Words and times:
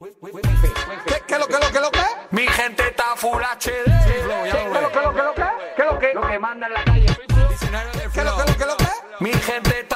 ¿Qué, 0.00 1.22
qué 1.26 1.38
lo 1.40 1.48
que 1.48 1.54
lo 1.54 1.72
que 1.72 1.80
lo 1.80 1.90
que? 1.90 2.04
Mi 2.30 2.46
gente 2.46 2.86
está 2.86 3.16
full 3.16 3.42
HD. 3.42 3.82
¿Qué 4.06 4.22
lo 4.80 4.92
que 4.92 5.00
lo 5.00 5.12
que 5.12 5.22
lo 5.22 5.34
que? 5.34 5.42
¿Qué 5.76 5.82
lo 5.82 5.98
que? 5.98 6.14
Lo 6.14 6.20
que 6.28 6.38
manda 6.38 6.68
en 6.68 6.72
la 6.74 6.84
calle. 6.84 7.06
¿Qué 8.14 8.22
lo 8.22 8.36
que 8.36 8.44
lo 8.46 8.56
que 8.56 8.64
lo 8.64 8.76
que? 8.76 8.86
Mi 9.18 9.32
gente 9.32 9.87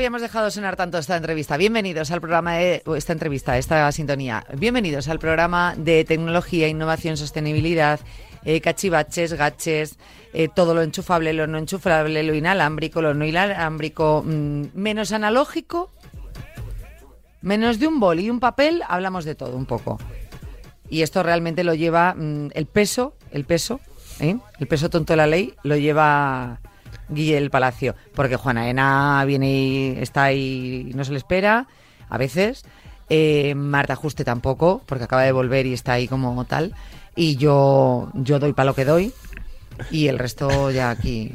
habíamos 0.00 0.22
dejado 0.22 0.50
sonar 0.50 0.76
tanto 0.76 0.96
esta 0.96 1.14
entrevista. 1.14 1.58
Bienvenidos 1.58 2.10
al 2.10 2.22
programa 2.22 2.54
de 2.54 2.82
esta 2.96 3.12
entrevista, 3.12 3.58
esta 3.58 3.92
sintonía. 3.92 4.46
Bienvenidos 4.56 5.08
al 5.08 5.18
programa 5.18 5.74
de 5.76 6.06
tecnología, 6.06 6.68
innovación, 6.68 7.18
sostenibilidad, 7.18 8.00
eh, 8.46 8.62
cachivaches, 8.62 9.34
gaches, 9.34 9.98
eh, 10.32 10.48
todo 10.48 10.74
lo 10.74 10.80
enchufable, 10.80 11.34
lo 11.34 11.46
no 11.46 11.58
enchufable, 11.58 12.22
lo 12.22 12.34
inalámbrico, 12.34 13.02
lo 13.02 13.12
no 13.12 13.26
inalámbrico, 13.26 14.24
mm, 14.24 14.68
menos 14.72 15.12
analógico, 15.12 15.90
menos 17.42 17.78
de 17.78 17.86
un 17.86 18.00
boli 18.00 18.24
y 18.24 18.30
un 18.30 18.40
papel, 18.40 18.82
hablamos 18.88 19.26
de 19.26 19.34
todo 19.34 19.54
un 19.54 19.66
poco. 19.66 19.98
Y 20.88 21.02
esto 21.02 21.22
realmente 21.22 21.62
lo 21.62 21.74
lleva 21.74 22.14
mm, 22.14 22.52
el 22.54 22.64
peso, 22.64 23.12
el 23.32 23.44
peso, 23.44 23.80
¿eh? 24.18 24.38
el 24.60 24.66
peso 24.66 24.88
tonto 24.88 25.12
de 25.12 25.18
la 25.18 25.26
ley, 25.26 25.52
lo 25.62 25.76
lleva 25.76 26.58
Guille 27.08 27.34
del 27.34 27.50
Palacio, 27.50 27.94
porque 28.14 28.36
Juana 28.36 28.68
Ena 28.68 29.24
viene 29.26 29.50
y 29.50 29.96
está 29.98 30.24
ahí 30.24 30.88
y 30.90 30.94
no 30.94 31.04
se 31.04 31.12
le 31.12 31.18
espera, 31.18 31.66
a 32.08 32.18
veces. 32.18 32.64
Eh, 33.08 33.54
Marta 33.56 33.96
Juste 33.96 34.24
tampoco, 34.24 34.82
porque 34.86 35.04
acaba 35.04 35.22
de 35.22 35.32
volver 35.32 35.66
y 35.66 35.72
está 35.72 35.94
ahí 35.94 36.06
como 36.06 36.44
tal. 36.44 36.74
Y 37.16 37.36
yo, 37.36 38.10
yo 38.14 38.38
doy 38.38 38.52
para 38.52 38.66
lo 38.66 38.74
que 38.74 38.84
doy. 38.84 39.12
Y 39.90 40.06
el 40.06 40.18
resto 40.18 40.70
ya 40.70 40.90
aquí. 40.90 41.32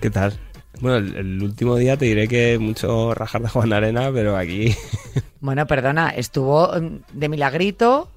¿Qué 0.00 0.10
tal? 0.10 0.32
Bueno, 0.80 0.96
el, 0.96 1.14
el 1.14 1.42
último 1.42 1.76
día 1.76 1.96
te 1.96 2.06
diré 2.06 2.26
que 2.26 2.58
mucho 2.58 3.14
rajar 3.14 3.42
de 3.42 3.48
Juan 3.48 3.72
Arena, 3.72 4.10
pero 4.12 4.36
aquí 4.36 4.74
Bueno, 5.42 5.66
perdona, 5.66 6.10
estuvo 6.10 6.68
mm, 6.68 7.18
de 7.18 7.28
milagrito 7.28 8.08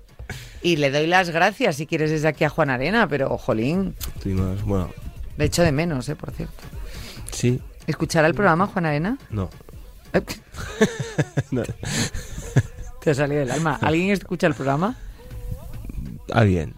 y 0.61 0.77
le 0.77 0.91
doy 0.91 1.07
las 1.07 1.31
gracias 1.31 1.75
si 1.75 1.87
quieres 1.87 2.11
desde 2.11 2.27
aquí 2.27 2.43
a 2.43 2.49
Juan 2.49 2.69
Arena, 2.69 3.07
pero 3.07 3.35
jolín, 3.37 3.95
tuvimos, 4.21 4.63
bueno, 4.63 4.89
le 5.37 5.45
echo 5.45 5.63
de 5.63 5.71
menos, 5.71 6.07
¿eh? 6.09 6.15
Por 6.15 6.31
cierto. 6.31 6.63
sí, 7.31 7.61
¿Escuchará 7.87 8.27
el 8.27 8.33
programa 8.33 8.67
Juan 8.67 8.85
Arena? 8.85 9.17
no. 9.29 9.49
Eh, 10.13 10.21
no. 11.51 11.63
Te 13.01 13.11
ha 13.11 13.13
salido 13.13 13.41
del 13.41 13.51
alma. 13.51 13.77
¿Alguien 13.81 14.09
escucha 14.11 14.47
el 14.47 14.53
programa? 14.55 14.95
Ah, 16.33 16.43
bien. 16.43 16.73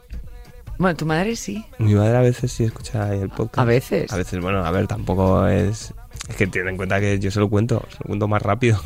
Bueno, 0.77 0.95
tu 0.97 1.05
madre 1.05 1.35
sí. 1.35 1.65
Mi 1.77 1.93
madre 1.95 2.17
a 2.17 2.21
veces 2.21 2.51
sí 2.51 2.63
escucha 2.63 3.13
el 3.13 3.29
podcast. 3.29 3.59
A 3.59 3.63
veces. 3.63 4.11
A 4.11 4.17
veces, 4.17 4.41
bueno, 4.41 4.65
a 4.65 4.71
ver, 4.71 4.87
tampoco 4.87 5.47
es... 5.47 5.93
Es 6.27 6.35
que 6.35 6.47
ten 6.47 6.67
en 6.67 6.77
cuenta 6.77 6.99
que 6.99 7.19
yo 7.19 7.31
se 7.31 7.39
lo 7.39 7.49
cuento, 7.49 7.85
se 7.89 7.97
lo 7.99 8.07
cuento 8.07 8.27
más 8.27 8.41
rápido. 8.41 8.81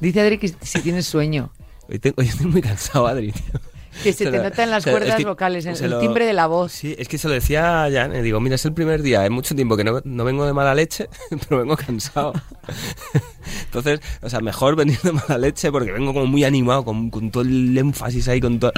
Dice 0.00 0.20
Adri 0.20 0.38
que 0.38 0.48
si 0.48 0.80
tienes 0.80 1.06
sueño. 1.06 1.50
Hoy, 1.88 1.98
tengo, 1.98 2.16
hoy 2.18 2.28
estoy 2.28 2.46
muy 2.46 2.62
cansado, 2.62 3.06
Adri, 3.06 3.32
tío. 3.32 3.60
Que 4.02 4.12
se 4.12 4.24
Se 4.24 4.30
te 4.30 4.36
lo- 4.36 4.42
nota 4.44 4.62
en 4.62 4.70
las 4.70 4.84
lo- 4.86 4.92
cuerdas 4.92 5.24
vocales, 5.24 5.66
el 5.66 5.90
lo- 5.90 5.98
timbre 6.00 6.26
de 6.26 6.32
la 6.32 6.46
voz. 6.46 6.72
Sí, 6.72 6.94
es 6.98 7.08
que 7.08 7.18
se 7.18 7.28
lo 7.28 7.34
decía 7.34 7.84
a 7.84 7.90
Jan, 7.90 8.14
y 8.14 8.20
digo, 8.22 8.40
mira, 8.40 8.54
es 8.56 8.64
el 8.64 8.72
primer 8.72 9.02
día, 9.02 9.24
es 9.24 9.30
mucho 9.30 9.54
tiempo 9.54 9.76
que 9.76 9.84
no, 9.84 10.00
no 10.04 10.24
vengo 10.24 10.44
de 10.46 10.52
mala 10.52 10.74
leche, 10.74 11.08
pero 11.48 11.60
vengo 11.62 11.76
cansado. 11.76 12.32
Entonces, 13.64 14.00
o 14.22 14.28
sea, 14.28 14.40
mejor 14.40 14.76
venir 14.76 14.98
de 15.00 15.12
mala 15.12 15.38
leche 15.38 15.70
porque 15.72 15.92
vengo 15.92 16.12
como 16.12 16.26
muy 16.26 16.44
animado, 16.44 16.84
con, 16.84 17.10
con 17.10 17.30
todo 17.30 17.42
el 17.42 17.76
énfasis 17.76 18.28
ahí, 18.28 18.40
con 18.40 18.58
todo... 18.58 18.72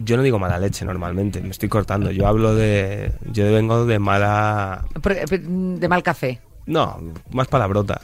Yo 0.00 0.16
no 0.16 0.22
digo 0.24 0.38
mala 0.40 0.58
leche 0.58 0.84
normalmente, 0.84 1.40
me 1.40 1.50
estoy 1.50 1.68
cortando, 1.68 2.10
yo 2.10 2.26
hablo 2.26 2.54
de... 2.54 3.12
Yo 3.32 3.44
vengo 3.52 3.86
de 3.86 3.98
mala... 4.00 4.84
Eh, 5.08 5.24
De 5.38 5.88
mal 5.88 6.02
café. 6.02 6.40
No, 6.66 7.00
más 7.30 7.46
palabrota. 7.46 8.00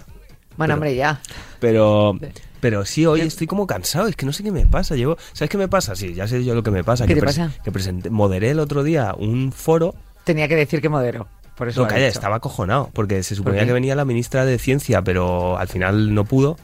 Bueno, 0.57 0.73
Pero- 0.73 0.75
hombre, 0.75 0.95
ya. 0.95 1.21
Pero, 1.59 2.17
pero 2.61 2.85
sí, 2.85 3.07
hoy 3.07 3.23
estoy 3.23 3.47
como 3.47 3.67
cansado, 3.67 4.07
es 4.07 4.17
que 4.17 4.27
no 4.27 4.33
sé 4.33 4.43
qué 4.43 4.51
me 4.53 4.67
pasa. 4.67 4.95
Llevo, 4.97 5.17
¿Sabes 5.33 5.51
qué 5.51 5.59
me 5.59 5.69
pasa? 5.69 5.97
Sí, 5.97 6.15
ya 6.15 6.27
sé 6.29 6.45
yo 6.45 6.55
lo 6.55 6.63
que 6.63 6.71
me 6.71 6.85
pasa. 6.85 7.07
¿Qué 7.07 7.15
que 7.15 7.21
te 7.21 7.27
pasa? 7.27 7.53
Que 7.65 7.73
presenté, 7.73 8.11
moderé 8.11 8.51
el 8.51 8.61
otro 8.61 8.83
día 8.83 9.15
un 9.19 9.53
foro. 9.53 9.95
Tenía 10.25 10.49
que 10.49 10.57
decir 10.57 10.81
que 10.81 10.89
modero. 10.89 11.27
Por 11.57 11.69
eso 11.69 11.83
No, 11.83 11.89
calla, 11.89 12.07
dicho. 12.07 12.19
estaba 12.19 12.37
acojonado, 12.37 12.91
porque 12.95 13.23
se 13.23 13.35
suponía 13.35 13.61
qué? 13.61 13.67
que 13.67 13.73
venía 13.73 13.95
la 13.95 14.05
ministra 14.05 14.45
de 14.45 14.59
Ciencia, 14.59 15.03
pero 15.03 15.59
al 15.59 15.69
final 15.69 16.15
no 16.15 16.25
pudo. 16.25 16.57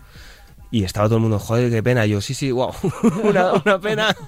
Y 0.71 0.84
estaba 0.84 1.07
todo 1.07 1.17
el 1.17 1.23
mundo, 1.23 1.39
joder, 1.39 1.71
qué 1.71 1.83
pena. 1.83 2.07
Y 2.07 2.11
yo, 2.11 2.21
sí, 2.21 2.34
sí, 2.34 2.51
wow, 2.51 2.73
una, 3.25 3.53
una 3.55 3.81
pena. 3.81 4.17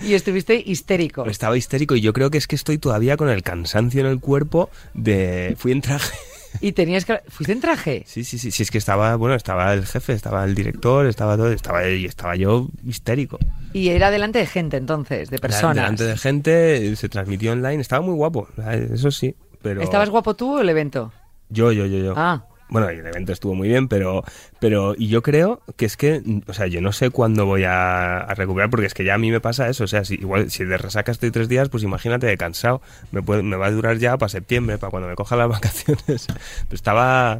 Y 0.00 0.14
estuviste 0.14 0.62
histérico. 0.64 1.26
Estaba 1.26 1.56
histérico 1.56 1.96
y 1.96 2.00
yo 2.00 2.12
creo 2.12 2.30
que 2.30 2.38
es 2.38 2.46
que 2.46 2.54
estoy 2.54 2.78
todavía 2.78 3.16
con 3.16 3.28
el 3.28 3.42
cansancio 3.42 4.00
en 4.00 4.06
el 4.06 4.20
cuerpo 4.20 4.70
de... 4.94 5.56
Fui 5.58 5.72
en 5.72 5.80
traje. 5.80 6.14
Y 6.60 6.72
tenías 6.72 7.04
que... 7.04 7.20
¿Fuiste 7.28 7.52
en 7.52 7.60
traje? 7.60 8.04
Sí, 8.06 8.24
sí, 8.24 8.38
sí, 8.38 8.50
sí, 8.50 8.62
es 8.62 8.70
que 8.70 8.78
estaba, 8.78 9.16
bueno, 9.16 9.34
estaba 9.34 9.72
el 9.72 9.86
jefe, 9.86 10.12
estaba 10.12 10.44
el 10.44 10.54
director, 10.54 11.06
estaba 11.06 11.36
todo, 11.36 11.52
estaba, 11.52 11.88
y 11.88 12.04
estaba 12.04 12.36
yo 12.36 12.68
histérico. 12.84 13.38
Y 13.72 13.88
era 13.88 14.10
delante 14.10 14.38
de 14.38 14.46
gente 14.46 14.76
entonces, 14.76 15.30
de 15.30 15.38
personas. 15.38 15.76
Delante 15.76 16.04
de 16.04 16.16
gente, 16.16 16.96
se 16.96 17.08
transmitió 17.08 17.52
online, 17.52 17.80
estaba 17.80 18.02
muy 18.02 18.14
guapo, 18.14 18.48
eso 18.92 19.10
sí, 19.10 19.34
pero... 19.62 19.82
¿Estabas 19.82 20.10
guapo 20.10 20.34
tú 20.34 20.56
o 20.56 20.60
el 20.60 20.68
evento? 20.68 21.12
Yo, 21.48 21.72
yo, 21.72 21.86
yo, 21.86 21.98
yo. 21.98 22.14
Ah, 22.16 22.44
Bueno, 22.68 22.90
y 22.92 22.96
el 22.98 23.06
evento 23.06 23.32
estuvo 23.32 23.54
muy 23.54 23.68
bien, 23.68 23.86
pero, 23.86 24.24
pero 24.58 24.94
y 24.98 25.06
yo 25.06 25.22
creo 25.22 25.60
que 25.76 25.84
es 25.86 25.96
que, 25.96 26.20
o 26.48 26.52
sea, 26.52 26.66
yo 26.66 26.80
no 26.80 26.90
sé 26.92 27.10
cuándo 27.10 27.46
voy 27.46 27.62
a, 27.62 28.18
a 28.18 28.34
recuperar, 28.34 28.70
porque 28.70 28.86
es 28.86 28.94
que 28.94 29.04
ya 29.04 29.14
a 29.14 29.18
mí 29.18 29.30
me 29.30 29.40
pasa 29.40 29.68
eso, 29.68 29.84
o 29.84 29.86
sea, 29.86 30.04
si, 30.04 30.14
igual 30.14 30.50
si 30.50 30.64
de 30.64 30.76
resaca 30.76 31.12
estoy 31.12 31.30
tres 31.30 31.48
días, 31.48 31.68
pues 31.68 31.84
imagínate 31.84 32.26
de 32.26 32.36
cansado, 32.36 32.82
me, 33.12 33.22
puede, 33.22 33.44
me 33.44 33.54
va 33.56 33.66
a 33.66 33.70
durar 33.70 33.98
ya 33.98 34.16
para 34.18 34.28
septiembre, 34.28 34.78
para 34.78 34.90
cuando 34.90 35.08
me 35.08 35.14
coja 35.14 35.36
las 35.36 35.48
vacaciones. 35.50 36.26
Pero 36.26 36.74
estaba 36.74 37.38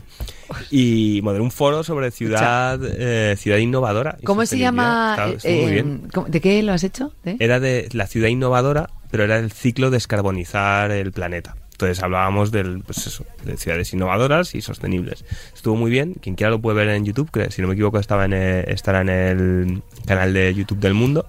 y 0.70 1.20
moderé 1.24 1.42
un 1.42 1.50
foro 1.50 1.82
sobre 1.82 2.10
ciudad, 2.12 2.78
eh, 2.84 3.34
ciudad 3.36 3.58
innovadora. 3.58 4.18
¿cómo 4.24 4.46
se 4.46 4.58
llama? 4.58 5.16
Estaba- 5.18 5.32
eh, 5.42 5.62
muy 5.62 5.72
bien. 5.72 6.08
¿cómo- 6.14 6.28
¿De 6.28 6.40
qué 6.40 6.62
lo 6.62 6.72
has 6.72 6.84
hecho? 6.84 7.12
Era 7.40 7.58
de 7.58 7.88
la 7.92 8.06
ciudad 8.06 8.28
innovadora, 8.28 8.90
pero 9.10 9.24
era 9.24 9.38
el 9.38 9.50
ciclo 9.50 9.90
de 9.90 9.96
descarbonizar 9.96 10.92
el 10.92 11.10
planeta. 11.12 11.56
Entonces 11.76 12.02
hablábamos 12.02 12.50
del, 12.52 12.80
pues 12.86 13.06
eso, 13.06 13.26
de 13.44 13.58
ciudades 13.58 13.92
innovadoras 13.92 14.54
y 14.54 14.62
sostenibles. 14.62 15.26
Estuvo 15.54 15.76
muy 15.76 15.90
bien. 15.90 16.14
Quien 16.14 16.34
quiera 16.34 16.50
lo 16.50 16.58
puede 16.60 16.78
ver 16.78 16.88
en 16.88 17.04
YouTube, 17.04 17.30
que 17.30 17.50
si 17.50 17.60
no 17.60 17.68
me 17.68 17.74
equivoco 17.74 17.98
estaba 17.98 18.24
en 18.24 18.32
el- 18.32 18.66
estará 18.70 19.02
en 19.02 19.08
el 19.10 19.82
canal 20.06 20.32
de 20.32 20.54
YouTube 20.54 20.78
del 20.78 20.94
Mundo. 20.94 21.26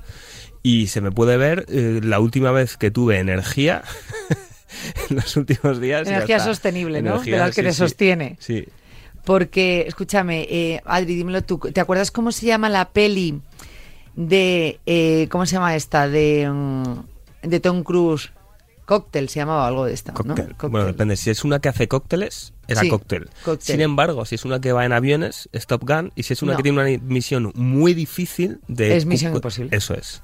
Y 0.63 0.87
se 0.87 1.01
me 1.01 1.11
puede 1.11 1.35
ver 1.35 1.65
eh, 1.67 1.99
la 2.01 2.19
última 2.21 2.51
vez 2.51 2.77
que 2.77 2.91
tuve 2.91 3.19
energía 3.19 3.83
en 5.09 5.17
los 5.17 5.35
últimos 5.35 5.81
días. 5.81 6.07
Energía 6.07 6.39
sostenible, 6.39 7.01
¿no? 7.01 7.11
energía, 7.15 7.33
de 7.33 7.39
las 7.39 7.55
que 7.55 7.61
sí, 7.63 7.67
te 7.67 7.73
sostiene. 7.73 8.37
Sí. 8.39 8.65
Porque, 9.25 9.83
escúchame, 9.87 10.47
eh, 10.49 10.81
Adri, 10.85 11.15
dímelo 11.15 11.41
tú. 11.43 11.57
¿Te 11.59 11.81
acuerdas 11.81 12.11
cómo 12.11 12.31
se 12.31 12.45
llama 12.45 12.69
la 12.69 12.89
peli 12.89 13.41
de. 14.15 14.79
eh, 14.85 15.27
¿Cómo 15.29 15.45
se 15.45 15.53
llama 15.55 15.75
esta? 15.75 16.07
De, 16.07 16.49
mm, 16.49 17.47
de 17.49 17.59
Tom 17.59 17.83
Cruise. 17.83 18.31
Cóctel 18.87 19.27
se 19.27 19.41
llamaba 19.41 19.67
algo 19.67 19.83
de 19.85 19.93
esta. 19.93 20.13
¿no? 20.13 20.17
Cóctel. 20.19 20.47
Cóctel. 20.53 20.69
Bueno, 20.69 20.87
depende. 20.87 21.17
Si 21.17 21.29
es 21.29 21.43
una 21.43 21.59
que 21.59 21.67
hace 21.67 21.89
cócteles, 21.89 22.53
era 22.69 22.81
Sí, 22.81 22.87
cóctel. 22.89 23.29
cóctel. 23.43 23.61
Sin 23.75 23.81
embargo, 23.81 24.23
si 24.25 24.35
es 24.35 24.45
una 24.45 24.61
que 24.61 24.71
va 24.71 24.85
en 24.85 24.93
aviones, 24.93 25.49
es 25.51 25.67
Top 25.67 25.83
Gun. 25.85 26.13
Y 26.15 26.23
si 26.23 26.31
es 26.31 26.41
una 26.41 26.53
No. 26.53 26.57
que 26.57 26.63
tiene 26.63 26.79
una 26.81 27.03
misión 27.03 27.51
muy 27.53 27.93
difícil 27.93 28.61
de... 28.69 28.95
Es 28.95 29.05
Misión 29.05 29.35
Imposible. 29.35 29.75
Eso 29.75 29.93
es. 29.93 30.23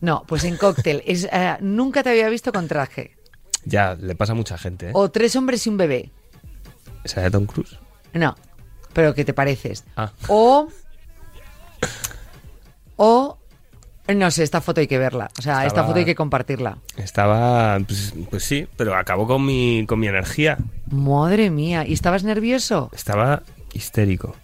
No, 0.00 0.24
pues 0.26 0.44
en 0.44 0.56
Cóctel. 0.56 1.02
es, 1.06 1.28
eh, 1.30 1.58
nunca 1.60 2.02
te 2.02 2.08
había 2.08 2.28
visto 2.30 2.52
con 2.52 2.68
traje. 2.68 3.16
Ya, 3.66 3.94
le 3.96 4.14
pasa 4.14 4.32
a 4.32 4.34
mucha 4.34 4.56
gente, 4.56 4.88
¿eh? 4.88 4.92
O 4.94 5.10
tres 5.10 5.36
hombres 5.36 5.66
y 5.66 5.68
un 5.68 5.76
bebé. 5.76 6.10
Esa 7.04 7.20
de 7.20 7.30
Tom 7.30 7.44
Cruise. 7.44 7.76
No, 8.14 8.34
pero 8.94 9.12
que 9.14 9.26
te 9.26 9.34
pareces. 9.34 9.84
Ah. 9.94 10.10
O. 10.28 10.68
O. 12.96 13.37
No 14.14 14.30
sé, 14.30 14.42
esta 14.42 14.60
foto 14.60 14.80
hay 14.80 14.86
que 14.86 14.98
verla. 14.98 15.30
O 15.38 15.42
sea, 15.42 15.66
esta 15.66 15.84
foto 15.84 15.98
hay 15.98 16.04
que 16.04 16.14
compartirla. 16.14 16.78
Estaba... 16.96 17.78
Pues, 17.86 18.14
pues 18.30 18.42
sí, 18.44 18.66
pero 18.76 18.94
acabó 18.96 19.26
con 19.26 19.44
mi, 19.44 19.84
con 19.86 20.00
mi 20.00 20.08
energía. 20.08 20.56
Madre 20.90 21.50
mía. 21.50 21.86
¿Y 21.86 21.92
estabas 21.92 22.24
nervioso? 22.24 22.90
Estaba 22.94 23.42
histérico. 23.74 24.34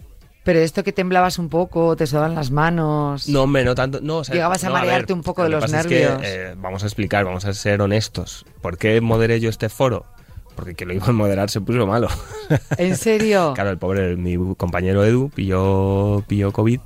Pero 0.45 0.59
esto 0.59 0.85
que 0.85 0.93
temblabas 0.93 1.39
un 1.39 1.49
poco, 1.49 1.97
te 1.97 2.07
sudaban 2.07 2.35
las 2.35 2.51
manos. 2.51 3.27
No, 3.29 3.45
hombre, 3.45 3.65
no 3.65 3.75
tanto. 3.75 4.01
No, 4.03 4.19
o 4.19 4.25
sea, 4.25 4.35
Llegabas 4.35 4.63
a 4.65 4.69
marearte 4.71 5.15
ver, 5.15 5.17
un 5.17 5.23
poco 5.23 5.43
de 5.43 5.49
los 5.49 5.65
es 5.65 5.87
que, 5.87 6.01
nervios. 6.01 6.21
eh, 6.23 6.55
vamos 6.59 6.83
a 6.83 6.87
explicar, 6.87 7.25
vamos 7.25 7.47
a 7.47 7.55
ser 7.55 7.81
honestos. 7.81 8.45
¿Por 8.61 8.77
qué 8.77 9.01
moderé 9.01 9.41
yo 9.41 9.49
este 9.49 9.71
foro? 9.71 10.05
Porque 10.55 10.75
que 10.75 10.87
lo 10.87 10.93
iba 10.95 11.06
a 11.06 11.12
moderar 11.12 11.51
se 11.51 11.61
puso 11.61 11.87
malo. 11.87 12.09
¿En 12.79 12.97
serio? 12.97 13.53
Claro, 13.55 13.71
el 13.71 13.79
pobre, 13.79 14.17
mi 14.17 14.37
compañero 14.56 15.05
Edu 15.05 15.31
pilló, 15.31 16.23
pilló 16.27 16.53
COVID 16.53 16.81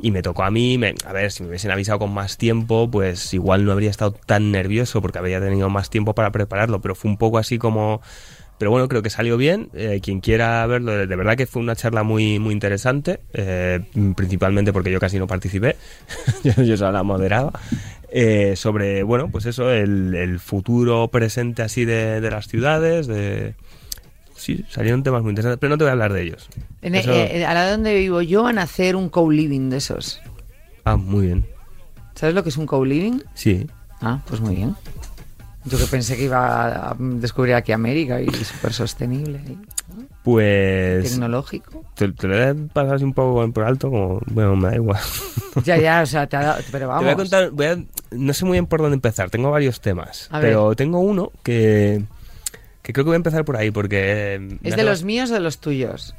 y 0.00 0.10
me 0.10 0.22
tocó 0.22 0.42
a 0.44 0.50
mí. 0.50 0.78
me- 0.78 0.94
a 1.06 1.12
ver, 1.12 1.30
si 1.32 1.42
me 1.42 1.48
hubiesen 1.50 1.70
avisado 1.70 1.98
con 1.98 2.12
más 2.12 2.36
tiempo, 2.38 2.90
pues 2.90 3.32
igual 3.34 3.64
no 3.64 3.72
habría 3.72 3.90
estado 3.90 4.12
tan 4.12 4.50
nervioso 4.52 5.00
porque 5.02 5.18
habría 5.18 5.40
tenido 5.40 5.68
más 5.70 5.90
tiempo 5.90 6.14
para 6.14 6.30
prepararlo, 6.30 6.80
pero 6.80 6.94
fue 6.94 7.10
un 7.10 7.16
poco 7.18 7.38
así 7.38 7.58
como. 7.58 8.00
Pero 8.58 8.70
bueno, 8.70 8.86
creo 8.86 9.02
que 9.02 9.10
salió 9.10 9.36
bien. 9.36 9.70
Eh, 9.74 9.98
quien 10.02 10.20
quiera 10.20 10.64
verlo, 10.68 10.92
de 10.92 11.16
verdad 11.16 11.36
que 11.36 11.46
fue 11.46 11.60
una 11.60 11.74
charla 11.74 12.04
muy, 12.04 12.38
muy 12.38 12.52
interesante, 12.52 13.18
eh, 13.32 13.80
principalmente 14.14 14.72
porque 14.72 14.92
yo 14.92 15.00
casi 15.00 15.18
no 15.18 15.26
participé, 15.26 15.76
yo, 16.44 16.62
yo 16.62 16.76
solo 16.76 16.92
la 16.92 17.02
moderaba. 17.02 17.52
Eh, 18.12 18.54
sobre, 18.56 19.02
bueno, 19.02 19.28
pues 19.30 19.46
eso, 19.46 19.70
el, 19.70 20.14
el 20.14 20.38
futuro 20.38 21.08
presente 21.08 21.62
así 21.62 21.84
de, 21.84 22.20
de 22.20 22.30
las 22.30 22.46
ciudades, 22.46 23.06
de, 23.06 23.54
Sí, 24.34 24.64
salieron 24.68 25.02
temas 25.04 25.22
muy 25.22 25.30
interesantes, 25.30 25.58
pero 25.60 25.70
no 25.70 25.78
te 25.78 25.84
voy 25.84 25.90
a 25.90 25.92
hablar 25.92 26.12
de 26.12 26.22
ellos. 26.22 26.48
En, 26.80 26.94
Eso- 26.96 27.12
eh, 27.12 27.44
a 27.44 27.54
la 27.54 27.70
donde 27.70 27.94
vivo 27.94 28.22
yo 28.22 28.42
van 28.42 28.58
a 28.58 28.62
hacer 28.62 28.96
un 28.96 29.08
co-living 29.08 29.70
de 29.70 29.76
esos. 29.76 30.20
Ah, 30.84 30.96
muy 30.96 31.26
bien. 31.26 31.46
¿Sabes 32.16 32.34
lo 32.34 32.42
que 32.42 32.48
es 32.48 32.56
un 32.56 32.66
co-living? 32.66 33.20
Sí. 33.34 33.68
Ah, 34.00 34.20
pues 34.26 34.40
muy 34.40 34.56
bien. 34.56 34.74
Yo 35.64 35.78
que 35.78 35.84
pensé 35.84 36.16
que 36.16 36.24
iba 36.24 36.90
a 36.90 36.96
descubrir 36.98 37.54
aquí 37.54 37.70
América 37.70 38.20
y 38.20 38.28
súper 38.30 38.72
sostenible 38.72 39.40
Pues 40.22 41.10
tecnológico. 41.10 41.84
te, 41.94 42.08
te 42.12 42.28
lo 42.28 42.36
a 42.36 42.54
pasar 42.72 42.94
así 42.94 43.04
un 43.04 43.12
poco 43.12 43.50
por 43.52 43.64
alto, 43.64 43.90
como, 43.90 44.20
bueno, 44.26 44.54
me 44.56 44.68
da 44.70 44.74
igual. 44.76 45.00
Ya, 45.64 45.76
ya, 45.76 46.00
o 46.02 46.06
sea, 46.06 46.26
te 46.26 46.36
ha 46.36 46.42
dado, 46.42 46.62
pero 46.70 46.88
vamos. 46.88 47.00
Te 47.00 47.04
voy 47.04 47.12
a 47.12 47.16
contar, 47.16 47.50
voy 47.50 47.66
a- 47.66 47.78
no 48.12 48.32
sé 48.32 48.44
muy 48.46 48.52
bien 48.54 48.66
por 48.66 48.80
dónde 48.80 48.94
empezar, 48.94 49.28
tengo 49.28 49.50
varios 49.50 49.80
temas, 49.82 50.28
A 50.30 50.38
ver. 50.38 50.48
pero 50.52 50.74
tengo 50.76 50.98
uno 51.00 51.30
que, 51.42 52.02
que 52.80 52.92
creo 52.94 53.04
que 53.04 53.08
voy 53.10 53.14
a 53.14 53.16
empezar 53.16 53.44
por 53.44 53.56
ahí, 53.58 53.70
porque... 53.70 54.36
eh, 54.40 54.58
¿Es 54.62 54.76
de 54.76 54.82
los 54.82 55.04
míos 55.04 55.30
o 55.30 55.34
de 55.34 55.40
los 55.40 55.58
tuyos? 55.58 56.14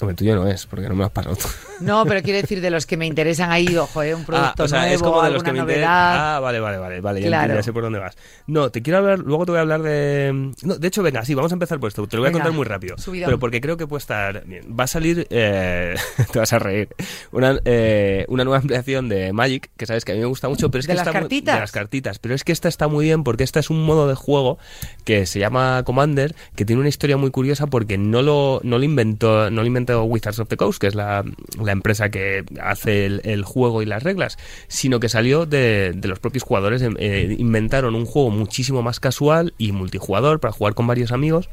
Hombre, 0.00 0.14
tuyo 0.14 0.36
no 0.36 0.46
es, 0.46 0.64
porque 0.66 0.84
no 0.88 0.94
me 0.94 0.98
lo 1.00 1.06
has 1.06 1.10
pasado 1.10 1.34
tú. 1.34 1.48
No, 1.80 2.04
pero 2.06 2.22
quiero 2.22 2.40
decir 2.40 2.60
de 2.60 2.70
los 2.70 2.86
que 2.86 2.96
me 2.96 3.04
interesan 3.06 3.50
ahí, 3.50 3.76
ojo, 3.76 4.00
eh, 4.02 4.14
un 4.14 4.24
producto 4.24 4.62
ah, 4.62 4.64
o 4.64 4.68
sea, 4.68 4.80
nuevo, 4.82 4.94
es 4.94 5.02
como 5.02 5.22
de 5.22 5.30
los 5.30 5.42
que 5.42 5.52
me 5.52 5.58
interesan. 5.58 5.82
novedad. 5.90 6.36
Ah, 6.36 6.40
vale, 6.40 6.60
vale, 6.60 6.78
vale, 6.78 7.00
vale, 7.00 7.20
ya, 7.20 7.26
Claro. 7.28 7.54
ya 7.54 7.62
sé 7.64 7.72
por 7.72 7.82
dónde 7.82 7.98
vas. 7.98 8.16
No, 8.46 8.70
te 8.70 8.80
quiero 8.80 8.98
hablar, 8.98 9.18
luego 9.18 9.44
te 9.44 9.50
voy 9.52 9.58
a 9.58 9.62
hablar 9.62 9.82
de... 9.82 10.52
No, 10.62 10.76
de 10.76 10.86
hecho, 10.88 11.02
venga, 11.02 11.24
sí, 11.24 11.34
vamos 11.34 11.50
a 11.50 11.56
empezar 11.56 11.80
por 11.80 11.88
esto, 11.88 12.06
te 12.06 12.16
lo 12.16 12.22
voy 12.22 12.28
a 12.30 12.32
contar 12.32 12.52
muy 12.52 12.64
rápido. 12.64 12.96
subidón. 12.98 13.26
Pero 13.26 13.38
porque 13.40 13.60
creo 13.60 13.76
que 13.76 13.88
puede 13.88 13.98
estar 13.98 14.44
bien. 14.44 14.76
Va 14.78 14.84
a 14.84 14.86
salir, 14.86 15.26
eh, 15.30 15.94
te 16.32 16.38
vas 16.38 16.52
a 16.52 16.58
reír, 16.60 16.88
una, 17.32 17.58
eh, 17.64 18.24
una 18.28 18.44
nueva 18.44 18.58
ampliación 18.58 19.08
de 19.08 19.32
Magic, 19.32 19.68
que 19.76 19.86
sabes 19.86 20.04
que 20.04 20.12
a 20.12 20.14
mí 20.14 20.20
me 20.20 20.26
gusta 20.26 20.48
mucho, 20.48 20.70
pero 20.70 20.80
es 20.80 20.86
¿De 20.86 20.92
que 20.92 20.96
las 20.96 21.06
está 21.08 21.12
muy- 21.18 21.22
cartitas? 21.22 21.54
de 21.56 21.60
las 21.60 21.72
cartitas, 21.72 22.18
pero 22.20 22.34
es 22.36 22.44
que 22.44 22.52
esta 22.52 22.68
está 22.68 22.86
muy 22.86 23.04
bien 23.06 23.24
porque 23.24 23.42
esta 23.44 23.58
es 23.60 23.68
un 23.70 23.84
modo 23.84 24.06
de 24.08 24.14
juego 24.14 24.58
que 25.04 25.26
se 25.26 25.40
llama 25.40 25.82
Commander, 25.84 26.36
que 26.54 26.64
tiene 26.64 26.80
una 26.80 26.88
historia 26.88 27.16
muy 27.16 27.30
curiosa 27.32 27.66
porque 27.66 27.98
no 27.98 28.22
lo, 28.22 28.60
no 28.62 28.78
lo 28.78 28.84
inventó, 28.84 29.50
no 29.50 29.60
lo 29.62 29.66
inventó 29.66 29.87
Wizards 29.96 30.38
of 30.38 30.48
the 30.48 30.56
Coast, 30.56 30.80
que 30.80 30.86
es 30.86 30.94
la, 30.94 31.24
empresa 31.66 32.10
que 32.10 32.44
hace 32.60 33.06
el, 33.06 33.44
juego 33.44 33.82
y 33.82 33.86
las 33.86 34.02
reglas, 34.02 34.38
sino 34.68 35.00
que 35.00 35.08
salió 35.08 35.46
de, 35.46 35.98
los 36.02 36.18
propios 36.18 36.44
jugadores. 36.44 36.82
em, 36.82 36.94
eh, 36.98 37.36
inventaron 37.38 37.94
un 37.94 38.06
juego 38.06 38.30
muchísimo 38.30 38.82
más 38.82 39.00
casual 39.00 39.54
y 39.58 39.72
multijugador 39.72 40.40
para 40.40 40.52
jugar 40.52 40.74
con 40.74 40.86
varios 40.86 41.12
amigos 41.12 41.48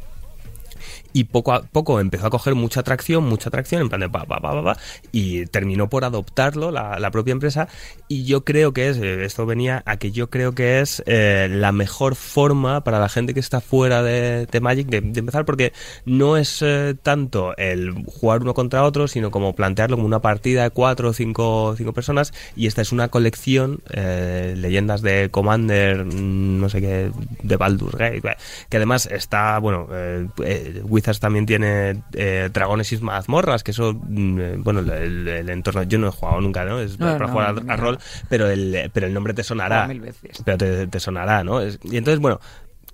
y 1.15 1.23
poco 1.23 1.53
a 1.53 1.61
poco 1.61 2.01
empezó 2.01 2.27
a 2.27 2.29
coger 2.29 2.55
mucha 2.55 2.81
atracción, 2.81 3.23
mucha 3.23 3.47
atracción, 3.47 3.81
en 3.81 3.87
plan 3.87 4.01
de 4.01 4.09
pa, 4.09 4.25
pa, 4.25 4.41
pa, 4.41 4.61
pa, 4.61 4.77
y 5.13 5.45
terminó 5.45 5.87
por 5.87 6.03
adoptarlo 6.03 6.71
la, 6.71 6.99
la 6.99 7.09
propia 7.09 7.31
empresa. 7.31 7.69
Y 8.09 8.25
yo 8.25 8.43
creo 8.43 8.73
que 8.73 8.89
es, 8.89 8.97
eh, 8.97 9.23
esto 9.23 9.45
venía 9.45 9.81
a 9.85 9.95
que 9.95 10.11
yo 10.11 10.29
creo 10.29 10.53
que 10.53 10.81
es 10.81 11.01
eh, 11.05 11.47
la 11.49 11.71
mejor 11.71 12.15
forma 12.15 12.83
para 12.83 12.99
la 12.99 13.07
gente 13.07 13.33
que 13.33 13.39
está 13.39 13.61
fuera 13.61 14.03
de, 14.03 14.45
de 14.45 14.59
Magic 14.59 14.87
de, 14.87 14.99
de 14.99 15.19
empezar, 15.21 15.45
porque 15.45 15.71
no 16.03 16.35
es 16.35 16.61
eh, 16.61 16.95
tanto 17.01 17.55
el 17.55 17.93
jugar 18.07 18.41
uno 18.41 18.53
contra 18.53 18.83
otro, 18.83 19.07
sino 19.07 19.31
como 19.31 19.55
plantearlo 19.55 19.95
como 19.95 20.07
una 20.07 20.19
partida 20.19 20.63
de 20.63 20.71
cuatro 20.71 21.11
o 21.11 21.13
cinco, 21.13 21.75
cinco 21.77 21.93
personas. 21.93 22.33
Y 22.57 22.67
esta 22.67 22.81
es 22.81 22.91
una 22.91 23.07
colección, 23.07 23.79
eh, 23.89 24.53
leyendas 24.57 25.01
de 25.01 25.29
Commander, 25.31 26.03
mm, 26.03 26.59
no 26.59 26.67
sé 26.67 26.81
qué, 26.81 27.11
de 27.41 27.55
Baldur's 27.55 27.95
Gate, 27.95 28.35
que 28.67 28.75
además 28.75 29.05
está, 29.09 29.57
bueno, 29.59 29.87
eh, 29.93 30.27
eh, 30.43 30.81
Wizards 31.05 31.19
también 31.19 31.45
tiene 31.45 32.01
eh, 32.13 32.49
dragones 32.51 32.91
y 32.91 32.97
mazmorras, 32.97 33.63
que 33.63 33.71
eso, 33.71 33.93
mm, 33.93 34.39
eh, 34.39 34.55
bueno, 34.57 34.79
el, 34.79 35.27
el 35.27 35.49
entorno, 35.49 35.83
yo 35.83 35.99
no 35.99 36.07
he 36.07 36.11
jugado 36.11 36.41
nunca, 36.41 36.65
¿no? 36.65 36.79
Es 36.79 36.99
No, 36.99 37.05
para 37.13 37.27
no, 37.27 37.31
jugar 37.31 37.49
a- 37.49 37.53
no, 37.61 37.73
a, 37.73 37.75
rol, 37.75 37.99
pero 38.27 38.49
el, 38.49 38.89
pero 38.91 39.05
el 39.05 39.13
nombre 39.13 39.33
te 39.35 39.43
sonará. 39.43 39.87
Mil 39.87 40.01
veces. 40.01 40.41
Pero 40.43 40.57
te, 40.57 40.87
te 40.87 40.99
sonará, 40.99 41.43
¿no? 41.43 41.61
Es- 41.61 41.79
y 41.83 41.97
entonces, 41.97 42.19
bueno, 42.19 42.39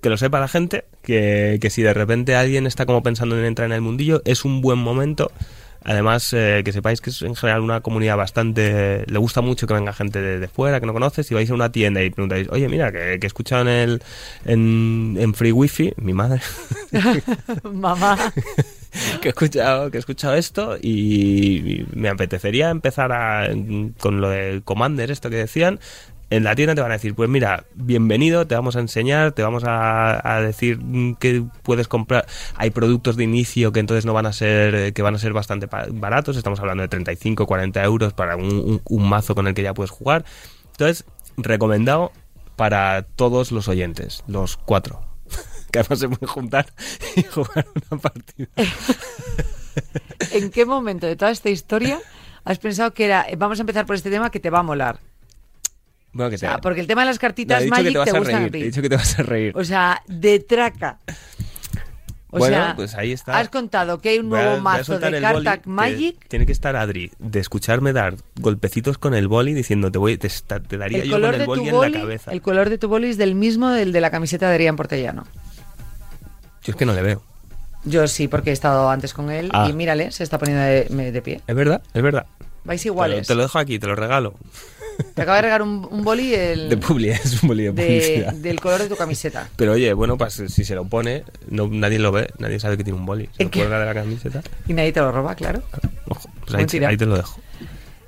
que 0.02 0.10
lo 0.10 0.18
sepa 0.18 0.40
la 0.42 0.48
gente, 0.50 0.86
que, 1.04 1.58
que 1.62 1.70
si 1.70 1.84
de 1.84 1.94
repente 1.94 2.36
alguien 2.36 2.68
está 2.68 2.86
como 2.86 3.02
pensando 3.02 3.38
en 3.40 3.46
entrar 3.46 3.68
en 3.68 3.74
el 3.74 3.82
mundillo, 3.82 4.22
es 4.26 4.44
un 4.44 4.60
buen 4.62 4.80
momento. 4.80 5.32
Además, 5.84 6.32
eh, 6.34 6.62
que 6.64 6.72
sepáis 6.72 7.02
que 7.02 7.10
es 7.10 7.22
en 7.22 7.36
general 7.36 7.62
una 7.62 7.82
comunidad 7.82 8.18
bastante... 8.18 9.04
Le 9.08 9.18
gusta 9.18 9.42
mucho 9.42 9.66
que 9.68 9.74
venga 9.74 9.94
gente 9.94 10.22
de, 10.22 10.40
de 10.40 10.48
fuera, 10.48 10.80
que 10.80 10.86
no 10.86 10.94
conoces. 10.94 11.26
Si 11.26 11.34
vais 11.34 11.50
a 11.50 11.54
una 11.54 11.72
tienda 11.72 12.04
y 12.04 12.10
preguntáis, 12.10 12.48
oye, 12.50 12.70
mira, 12.70 12.92
que, 12.92 13.18
que 13.20 13.26
he 13.26 13.28
escuchado 13.28 13.64
en, 13.64 13.68
el, 13.68 14.04
en, 14.46 15.18
en 15.20 15.34
Free 15.34 15.52
Wifi, 15.52 15.94
mi 15.98 16.14
madre, 16.14 16.42
Mamá. 17.64 18.18
que 19.22 19.30
he 19.30 19.32
escuchado, 19.32 19.90
que 19.90 19.98
he 19.98 20.00
escuchado 20.00 20.36
esto 20.36 20.78
y, 20.82 21.80
y 21.82 21.86
me 21.94 22.10
apetecería 22.10 22.70
empezar 22.70 23.12
a, 23.12 23.48
con 24.00 24.22
lo 24.22 24.30
de 24.30 24.62
Commander, 24.64 25.12
esto 25.12 25.30
que 25.30 25.38
decían. 25.38 25.80
En 26.32 26.46
la 26.46 26.56
tienda 26.56 26.74
te 26.74 26.82
van 26.82 26.92
a 26.92 26.94
decir, 26.96 27.14
pues 27.14 27.30
mira, 27.30 27.66
bienvenido, 27.76 28.48
te 28.48 28.56
vamos 28.56 28.78
a 28.78 28.80
enseñar, 28.80 29.34
te 29.34 29.44
vamos 29.44 29.64
a, 29.68 30.40
decir 30.42 30.80
mm, 30.82 31.16
que 31.16 31.44
puedes 31.62 31.90
comprar. 31.90 32.26
Hay 32.56 32.70
productos 32.72 33.18
de 33.18 33.26
inicio 33.26 33.74
que 33.74 33.82
entonces 33.82 34.06
no 34.06 34.14
van 34.14 34.26
a 34.26 34.32
ser, 34.32 34.74
eh, 34.74 34.94
que 34.94 35.02
van 35.02 35.14
a 35.14 35.20
ser 35.20 35.34
bastante 35.34 35.68
baratos. 35.92 36.38
Estamos 36.38 36.62
hablando 36.62 36.84
de 36.84 36.88
35, 36.88 37.46
40 37.46 37.84
euros 37.84 38.14
para 38.14 38.38
un, 38.38 38.46
un- 38.46 38.82
un 38.86 39.10
mazo 39.10 39.36
con 39.36 39.46
el 39.48 39.54
que 39.54 39.62
ya 39.62 39.74
puedes 39.74 39.92
jugar. 39.92 40.24
Entonces, 40.72 41.04
recomendado 41.36 42.14
para 42.56 43.02
todos 43.04 43.52
los 43.52 43.68
oyentes, 43.68 44.24
los 44.28 44.56
cuatro. 44.58 45.02
Que 45.72 45.80
además 45.80 46.00
se 46.00 46.10
pueden 46.10 46.28
juntar 46.28 46.66
y 47.18 47.24
jugar 47.24 47.66
una 47.92 48.02
partida. 48.02 48.48
¿En 50.34 50.50
qué 50.50 50.66
momento 50.66 51.08
de 51.08 51.16
toda 51.16 51.32
esta 51.32 51.50
historia 51.50 52.00
has 52.44 52.58
pensado 52.60 52.94
que 52.94 53.06
era, 53.06 53.26
vamos 53.38 53.60
a 53.60 53.64
empezar 53.64 53.86
por 53.86 53.96
este 53.96 54.10
tema 54.10 54.32
que 54.32 54.40
te 54.40 54.50
va 54.50 54.60
a 54.60 54.64
molar? 54.64 55.00
Bueno, 56.14 56.30
que 56.30 56.36
O 56.36 56.40
sea, 56.40 56.56
te- 56.58 56.62
porque 56.62 56.82
el 56.82 56.88
tema 56.88 57.02
de 57.02 57.08
las 57.08 57.20
cartitas 57.20 57.66
Magic 57.68 57.94
te 58.04 58.12
te 58.12 58.20
gustan. 58.20 58.44
He 58.46 58.50
dicho 58.50 58.82
que 58.82 58.90
te 58.90 58.96
vas 58.98 59.18
a 59.20 59.24
reír. 59.24 59.54
O 59.56 59.64
sea, 59.64 60.02
de 60.08 60.40
traca. 60.40 61.00
O 62.34 62.38
Bueno, 62.40 62.56
sea, 62.56 62.76
pues 62.78 62.96
ahí 62.96 63.12
está. 63.12 63.38
has 63.38 63.50
contado 63.50 64.00
que 64.00 64.08
hay 64.10 64.20
un 64.20 64.30
Voy 64.30 64.40
nuevo 64.40 64.56
a 64.56 64.62
mazo 64.62 64.98
de 65.00 65.08
el 65.08 65.22
que 65.44 65.70
Magic. 65.70 66.28
Tiene 66.30 66.46
que 66.46 66.54
estar 66.54 66.78
Adri 66.78 67.12
de 67.20 67.40
escucharme 67.42 67.92
dar 67.92 68.16
golpecitos 68.40 68.98
con 68.98 69.14
el 69.14 69.28
boli 69.28 69.54
diciendo 69.54 69.92
te 69.92 69.98
voy 69.98 70.18
te, 70.18 70.30
te 70.30 70.78
daría 70.78 71.00
El 71.00 71.10
yo 71.10 71.12
con 71.16 71.22
color, 71.22 71.34
el 71.34 71.40
de 71.42 71.46
boli 71.46 71.70
tu 71.70 71.84
en 71.84 71.92
la 71.92 72.00
cabeza. 72.00 72.32
el 72.32 72.42
color 72.42 72.70
de 72.70 72.78
tu 72.78 72.88
boli 72.88 73.10
es 73.10 73.18
del 73.18 73.36
mismo 73.36 73.70
del 73.70 73.92
de 73.92 74.00
la 74.00 74.12
camiseta 74.12 74.48
de 74.48 74.54
Adrián 74.54 74.78
Portellano. 74.78 75.26
Yo 76.64 76.72
es 76.72 76.76
que 76.78 76.86
no 76.86 76.94
le 76.94 77.02
veo. 77.02 77.22
Yo 77.84 78.08
sí, 78.08 78.30
porque 78.30 78.52
he 78.52 78.54
estado 78.54 78.90
antes 78.90 79.14
con 79.14 79.30
él 79.30 79.50
Ah. 79.52 79.68
y 79.70 79.74
mírale, 79.74 80.12
se 80.12 80.24
está 80.24 80.38
poniendo 80.38 80.64
de, 80.64 81.12
de 81.12 81.22
pie. 81.22 81.42
Es 81.48 81.56
verdad, 81.56 81.82
es 81.94 82.02
verdad. 82.02 82.28
Vais 82.64 82.86
iguales. 82.86 83.28
te 83.28 83.36
lo 83.36 83.42
dejo 83.42 83.60
aquí, 83.60 83.78
te 83.78 83.88
lo 83.88 83.96
regalo. 83.96 84.36
Te 85.16 85.22
acaba 85.22 85.38
de 85.38 85.42
regalar 85.44 85.62
un, 85.64 85.88
un 85.92 86.04
boli 86.04 86.34
el- 86.34 86.70
De 86.70 86.78
publi, 86.78 87.10
es 87.10 87.42
un 87.44 87.50
boli 87.50 87.64
de 87.66 87.72
de- 87.72 87.84
publicidad. 87.84 88.34
del 88.34 88.60
color 88.60 88.82
de 88.82 88.88
tu 88.90 88.96
camiseta. 88.96 89.50
Pero 89.56 89.74
oye, 89.74 89.94
bueno, 89.94 90.18
pues 90.18 90.34
si 90.48 90.64
se 90.64 90.76
lo 90.76 90.86
pone, 90.86 91.24
no, 91.50 91.68
nadie 91.68 92.00
lo 92.00 92.12
ve, 92.12 92.30
nadie 92.40 92.60
sabe 92.60 92.78
que 92.78 92.84
tiene 92.84 92.98
un 93.00 93.06
boli. 93.06 93.30
Se 93.38 93.44
¿En 93.44 93.48
lo 93.50 93.52
cuelga 93.52 93.80
de 93.80 93.86
la 93.86 93.94
camiseta. 93.94 94.42
Y 94.68 94.74
nadie 94.74 94.92
te 94.94 95.00
lo 95.02 95.12
roba, 95.12 95.36
claro. 95.36 95.62
Ojo, 96.08 96.30
pues 96.46 96.56
ahí, 96.84 96.98
te 96.98 97.06
lo 97.06 97.18
dejo. 97.18 97.40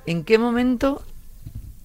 ¿En 0.05 0.23
qué 0.23 0.37
momento? 0.37 1.03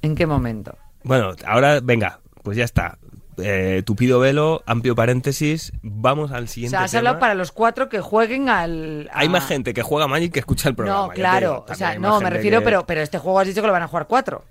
¿En 0.03 0.15
qué 0.15 0.27
momento? 0.27 0.77
Bueno, 1.05 1.33
ahora 1.47 1.81
venga, 1.81 2.21
pues 2.43 2.57
ya 2.57 2.65
está. 2.65 2.99
Eh, 3.41 3.85
tupido 3.87 4.19
velo, 4.19 4.65
amplio 4.67 4.97
paréntesis, 4.97 5.71
vamos 5.83 6.33
al 6.33 6.45
O 6.45 6.47
siguiente 6.49 6.77
sea, 6.77 6.85
has 6.85 6.91
tema. 6.91 6.99
hablado 6.99 7.19
para 7.21 7.35
los 7.35 7.53
cuatro 7.53 7.89
que 7.89 8.01
jueguen 8.01 8.49
al. 8.49 9.09
a- 9.13 9.21
Hay 9.21 9.29
más 9.29 9.47
gente 9.47 9.73
que 9.75 9.83
juega 9.83 10.09
Magic 10.09 10.33
que 10.33 10.41
escucha 10.41 10.69
el 10.69 10.75
programa. 10.75 11.07
No, 11.07 11.09
claro. 11.11 11.49
digo. 11.51 11.67
o 11.69 11.75
sea, 11.77 11.97
no, 12.01 12.21
me 12.21 12.31
refiero, 12.31 12.59
que- 12.59 12.65
pero, 12.65 12.85
pero 12.87 13.01
este 13.01 13.19
juego 13.19 13.39
has 13.39 13.47
dicho 13.47 13.61
que 13.61 13.69
lo 13.69 13.73
van 13.73 13.83
a 13.85 13.89
jugar 13.89 14.07
cuatro. 14.09 14.45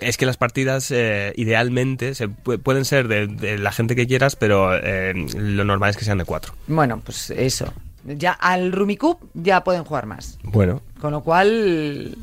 Es 0.00 0.16
que 0.16 0.26
las 0.26 0.36
partidas 0.36 0.90
eh, 0.92 1.32
idealmente 1.36 2.14
se 2.14 2.28
pu- 2.28 2.60
pueden 2.62 2.84
ser 2.84 3.08
de, 3.08 3.26
de 3.26 3.58
la 3.58 3.72
gente 3.72 3.96
que 3.96 4.06
quieras, 4.06 4.36
pero 4.36 4.70
eh, 4.76 5.12
lo 5.36 5.64
normal 5.64 5.90
es 5.90 5.96
que 5.96 6.04
sean 6.04 6.18
de 6.18 6.24
cuatro. 6.24 6.54
Bueno, 6.68 7.00
pues 7.04 7.30
eso. 7.30 7.72
Ya 8.04 8.32
al 8.32 8.72
Rumicube 8.72 9.18
ya 9.34 9.64
pueden 9.64 9.84
jugar 9.84 10.06
más. 10.06 10.38
Bueno, 10.44 10.82
Con 11.00 11.10
lo 11.12 11.22
cual, 11.22 12.16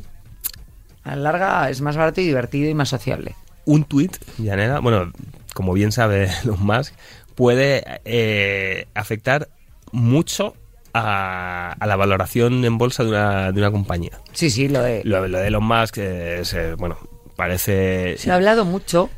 a 1.03 1.15
la 1.15 1.21
larga 1.21 1.69
es 1.69 1.81
más 1.81 1.97
barato 1.97 2.21
y 2.21 2.25
divertido 2.25 2.69
y 2.69 2.73
más 2.73 2.89
sociable. 2.89 3.35
un 3.65 3.83
tweet, 3.83 4.11
Yanela, 4.37 4.79
bueno, 4.79 5.11
como 5.53 5.73
bien 5.73 5.91
sabe 5.91 6.29
Elon 6.43 6.65
Musk, 6.65 6.93
puede 7.35 7.83
eh, 8.05 8.87
afectar 8.95 9.49
mucho 9.91 10.55
a, 10.93 11.73
a 11.77 11.85
la 11.87 11.95
valoración 11.97 12.63
en 12.63 12.77
bolsa 12.77 13.03
de 13.03 13.09
una, 13.09 13.51
de 13.51 13.59
una 13.59 13.71
compañía. 13.71 14.17
Sí, 14.31 14.49
sí, 14.49 14.69
lo 14.69 14.81
de. 14.81 15.01
Lo, 15.03 15.27
lo 15.27 15.39
de 15.39 15.47
Elon 15.47 15.63
Musk 15.65 15.97
es, 15.97 16.53
eh, 16.53 16.75
bueno, 16.75 16.97
parece... 17.35 18.17
Se 18.17 18.31
ha 18.31 18.35
hablado 18.35 18.65
mucho. 18.65 19.09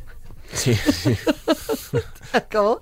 Sí, 0.52 0.74
sí. 0.74 1.14
¿Cómo? 2.52 2.80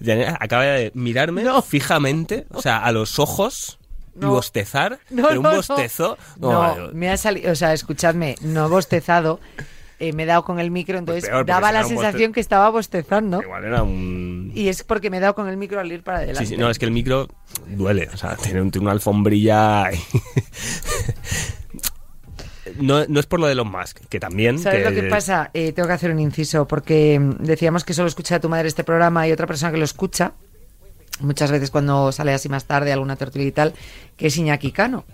Yanela 0.00 0.36
acaba 0.40 0.64
de 0.64 0.92
mirarme 0.94 1.42
No. 1.42 1.60
fijamente, 1.62 2.46
o 2.52 2.62
sea, 2.62 2.78
a 2.78 2.92
los 2.92 3.18
ojos 3.18 3.78
y 4.20 4.24
bostezar, 4.24 4.98
No, 5.10 5.26
pero 5.28 5.40
un 5.40 5.44
bostezo. 5.50 6.16
No, 6.38 6.74
no, 6.76 6.92
me 6.92 7.10
ha 7.10 7.16
salido, 7.16 7.52
o 7.52 7.54
sea, 7.54 7.72
escuchadme, 7.72 8.36
no 8.40 8.66
he 8.66 8.68
bostezado, 8.68 9.40
eh, 9.98 10.12
me 10.12 10.22
he 10.22 10.26
dado 10.26 10.44
con 10.44 10.58
el 10.60 10.70
micro, 10.70 10.98
entonces 10.98 11.24
Pues 11.24 11.30
peor, 11.30 11.40
porque 11.40 11.52
daba 11.52 11.72
la 11.72 11.84
sensación 11.84 12.32
que 12.32 12.40
estaba 12.40 12.70
bostezando. 12.70 13.42
Igual 13.42 13.64
era 13.64 13.82
un... 13.82 14.52
Y 14.54 14.68
es 14.68 14.84
porque 14.84 15.10
me 15.10 15.16
he 15.18 15.20
dado 15.20 15.34
con 15.34 15.48
el 15.48 15.56
micro 15.56 15.80
al 15.80 15.90
ir 15.92 16.02
para 16.02 16.18
adelante. 16.18 16.46
Sí, 16.46 16.54
sí, 16.54 16.56
no, 16.60 16.70
es 16.70 16.78
que 16.78 16.84
el 16.86 16.92
micro 16.92 17.28
duele, 17.66 18.08
o 18.12 18.16
sea, 18.16 18.36
tiene, 18.36 18.62
un- 18.62 18.70
tiene 18.70 18.84
una 18.84 18.92
alfombrilla. 18.92 19.90
y- 19.92 19.98
no, 22.80 23.04
no 23.06 23.20
es 23.20 23.26
por 23.26 23.40
lo 23.40 23.46
de 23.46 23.52
Elon 23.52 23.70
Musk, 23.70 23.98
que 24.08 24.18
también. 24.20 24.58
¿Sabes 24.58 24.84
que- 24.84 24.90
lo 24.90 25.00
que 25.02 25.08
pasa? 25.08 25.50
Eh, 25.54 25.72
tengo 25.72 25.86
que 25.88 25.94
hacer 25.94 26.10
un 26.10 26.18
inciso 26.20 26.66
porque 26.66 27.18
mm, 27.18 27.44
decíamos 27.44 27.84
que 27.84 27.94
solo 27.94 28.08
escucha 28.08 28.36
a 28.36 28.40
tu 28.40 28.48
madre 28.48 28.68
este 28.68 28.84
programa 28.84 29.26
y 29.28 29.32
otra 29.32 29.46
persona 29.46 29.72
que 29.72 29.78
lo 29.78 29.84
escucha, 29.84 30.32
muchas 31.20 31.50
veces 31.50 31.70
cuando 31.70 32.12
sale 32.12 32.32
así 32.34 32.48
más 32.48 32.64
tarde 32.64 32.92
alguna 32.92 33.16
tertulia 33.16 33.48
y 33.48 33.52
tal, 33.52 33.74
que 34.16 34.26
es 34.28 34.36
Iñaki 34.36 34.72
Cano. 34.72 35.04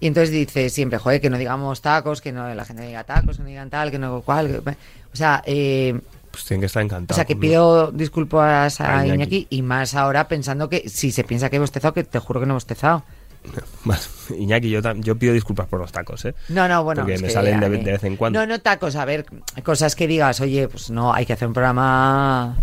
Y 0.00 0.06
entonces 0.08 0.30
dice 0.32 0.68
siempre, 0.68 0.98
joder, 0.98 1.20
que 1.20 1.30
no 1.30 1.38
digamos 1.38 1.80
tacos, 1.80 2.20
que 2.20 2.32
no 2.32 2.52
la 2.54 2.64
gente 2.64 2.84
diga 2.86 3.04
tacos, 3.04 3.36
que 3.36 3.42
no 3.44 3.48
digan 3.48 3.70
tal, 3.70 3.90
que 3.90 3.98
no 3.98 4.20
cual. 4.22 4.48
que- 4.48 4.70
o 4.70 5.16
sea, 5.16 5.42
eh, 5.46 6.00
Pues 6.30 6.44
tiene 6.44 6.60
que 6.62 6.66
estar 6.66 6.82
encantado. 6.82 7.14
o 7.14 7.16
sea, 7.16 7.24
que 7.24 7.36
pido 7.36 7.92
disculpas 7.92 8.80
a 8.80 8.98
A 9.00 9.06
Iñaki. 9.06 9.14
Iñaki 9.14 9.46
y 9.50 9.62
más 9.62 9.94
ahora 9.94 10.26
pensando 10.28 10.68
que 10.68 10.88
si 10.88 11.12
se 11.12 11.22
piensa 11.24 11.50
que 11.50 11.56
he 11.56 11.58
bostezado, 11.60 11.94
que 11.94 12.02
te 12.04 12.18
juro 12.18 12.40
que 12.40 12.46
no 12.46 12.54
he 12.54 12.56
bostezado. 12.56 13.04
Iñaki, 14.38 14.70
yo, 14.70 14.80
yo 14.96 15.16
pido 15.16 15.34
disculpas 15.34 15.66
por 15.66 15.80
los 15.80 15.92
tacos, 15.92 16.24
¿eh? 16.24 16.34
No, 16.48 16.68
no, 16.68 16.84
bueno. 16.84 17.02
Porque 17.02 17.18
me 17.18 17.28
que, 17.28 17.30
salen 17.34 17.60
de- 17.60 17.68
vez 17.68 18.04
en 18.04 18.16
cuando. 18.16 18.40
No, 18.40 18.46
no 18.46 18.60
tacos, 18.60 18.96
a 18.96 19.04
ver, 19.04 19.26
cosas 19.62 19.94
que 19.96 20.06
digas, 20.06 20.40
oye, 20.40 20.68
pues 20.68 20.90
no, 20.90 21.12
hay 21.12 21.26
que 21.26 21.32
hacer 21.32 21.48
un 21.48 21.54
programa. 21.54 22.56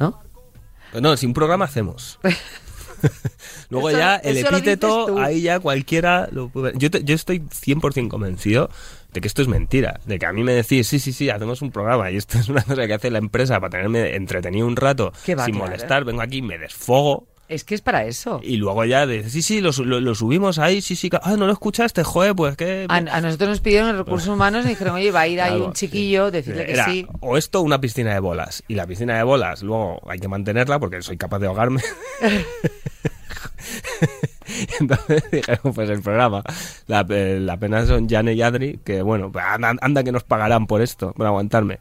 ¿No? 0.00 0.20
No, 1.00 1.16
si 1.16 1.26
un 1.26 1.34
programa 1.34 1.66
hacemos. 1.66 2.18
Luego 3.68 3.90
Eso- 3.90 3.98
ya 3.98 4.16
el 4.16 4.38
epíteto, 4.38 5.18
ahí 5.18 5.42
ya 5.42 5.60
cualquiera 5.60 6.28
lo 6.32 6.48
puede... 6.48 6.72
Yo, 6.76 6.90
te- 6.90 7.04
yo 7.04 7.14
estoy 7.14 7.40
100% 7.40 8.08
convencido 8.08 8.70
de 9.12 9.20
que 9.20 9.28
esto 9.28 9.42
es 9.42 9.48
mentira. 9.48 10.00
De 10.06 10.18
que 10.18 10.26
a 10.26 10.32
mí 10.32 10.42
me 10.42 10.52
decís, 10.52 10.86
sí, 10.86 10.98
sí, 10.98 11.12
sí, 11.12 11.28
hacemos 11.30 11.60
un 11.62 11.70
programa 11.72 12.10
y 12.10 12.16
esto 12.16 12.38
es 12.38 12.48
una 12.48 12.62
cosa 12.62 12.86
que 12.86 12.94
hace 12.94 13.10
la 13.10 13.18
empresa 13.18 13.60
para 13.60 13.70
tenerme 13.70 14.14
entretenido 14.16 14.66
un 14.66 14.76
rato 14.76 15.12
sin 15.24 15.34
claro. 15.34 15.54
molestar. 15.54 16.04
Vengo 16.04 16.22
aquí, 16.22 16.40
me 16.42 16.58
desfogo 16.58 17.26
Es 17.48 17.62
que 17.64 17.74
es 17.76 17.80
para 17.80 18.04
eso. 18.04 18.40
y 18.42 18.56
luego 18.56 18.84
ya 18.84 19.06
dices, 19.06 19.32
sí, 19.32 19.40
sí, 19.42 19.60
lo, 19.60 19.70
lo- 19.84 20.00
lo 20.00 20.14
subimos 20.16 20.58
ahí, 20.58 20.80
sí, 20.80 20.96
sí. 20.96 21.08
Ah, 21.22 21.36
no 21.36 21.46
lo 21.46 21.52
escuchaste, 21.52 22.02
joder, 22.02 22.34
pues 22.34 22.56
que... 22.56 22.86
A, 22.88 22.96
a 22.96 23.20
nosotros 23.20 23.50
nos 23.50 23.60
pidieron 23.60 23.90
en 23.90 23.98
recursos 23.98 24.28
humanos 24.28 24.64
y 24.66 24.70
dijeron, 24.70 24.96
oye, 24.96 25.10
va 25.12 25.20
a 25.20 25.28
ir 25.28 25.40
ahí 25.40 25.50
Claro, 25.52 25.66
un 25.66 25.72
chiquillo, 25.72 26.26
sí. 26.26 26.32
decirle 26.32 26.66
que 26.66 26.72
Era 26.72 26.84
sí. 26.86 27.06
O 27.20 27.36
esto 27.36 27.60
una 27.62 27.80
piscina 27.80 28.12
de 28.14 28.20
bolas. 28.20 28.64
Y 28.66 28.74
la 28.74 28.86
piscina 28.86 29.16
de 29.16 29.22
bolas, 29.22 29.62
luego 29.62 30.00
hay 30.10 30.18
que 30.18 30.28
mantenerla 30.28 30.78
porque 30.80 31.00
soy 31.02 31.16
capaz 31.16 31.38
de 31.38 31.46
ahogarme. 31.46 31.80
Entonces 34.80 35.24
dijeron, 35.30 35.72
pues 35.74 35.90
el 35.90 36.02
programa. 36.02 36.42
La, 36.86 37.04
eh, 37.10 37.38
la 37.40 37.56
pena 37.58 37.84
son 37.86 38.08
Jane 38.08 38.34
y 38.34 38.42
Adri, 38.42 38.78
que 38.84 39.02
bueno, 39.02 39.30
pues 39.32 39.44
anda, 39.44 39.74
anda 39.80 40.04
que 40.04 40.12
nos 40.12 40.24
pagarán 40.24 40.66
por 40.66 40.82
esto, 40.82 41.12
por 41.12 41.26
aguantarme. 41.26 41.80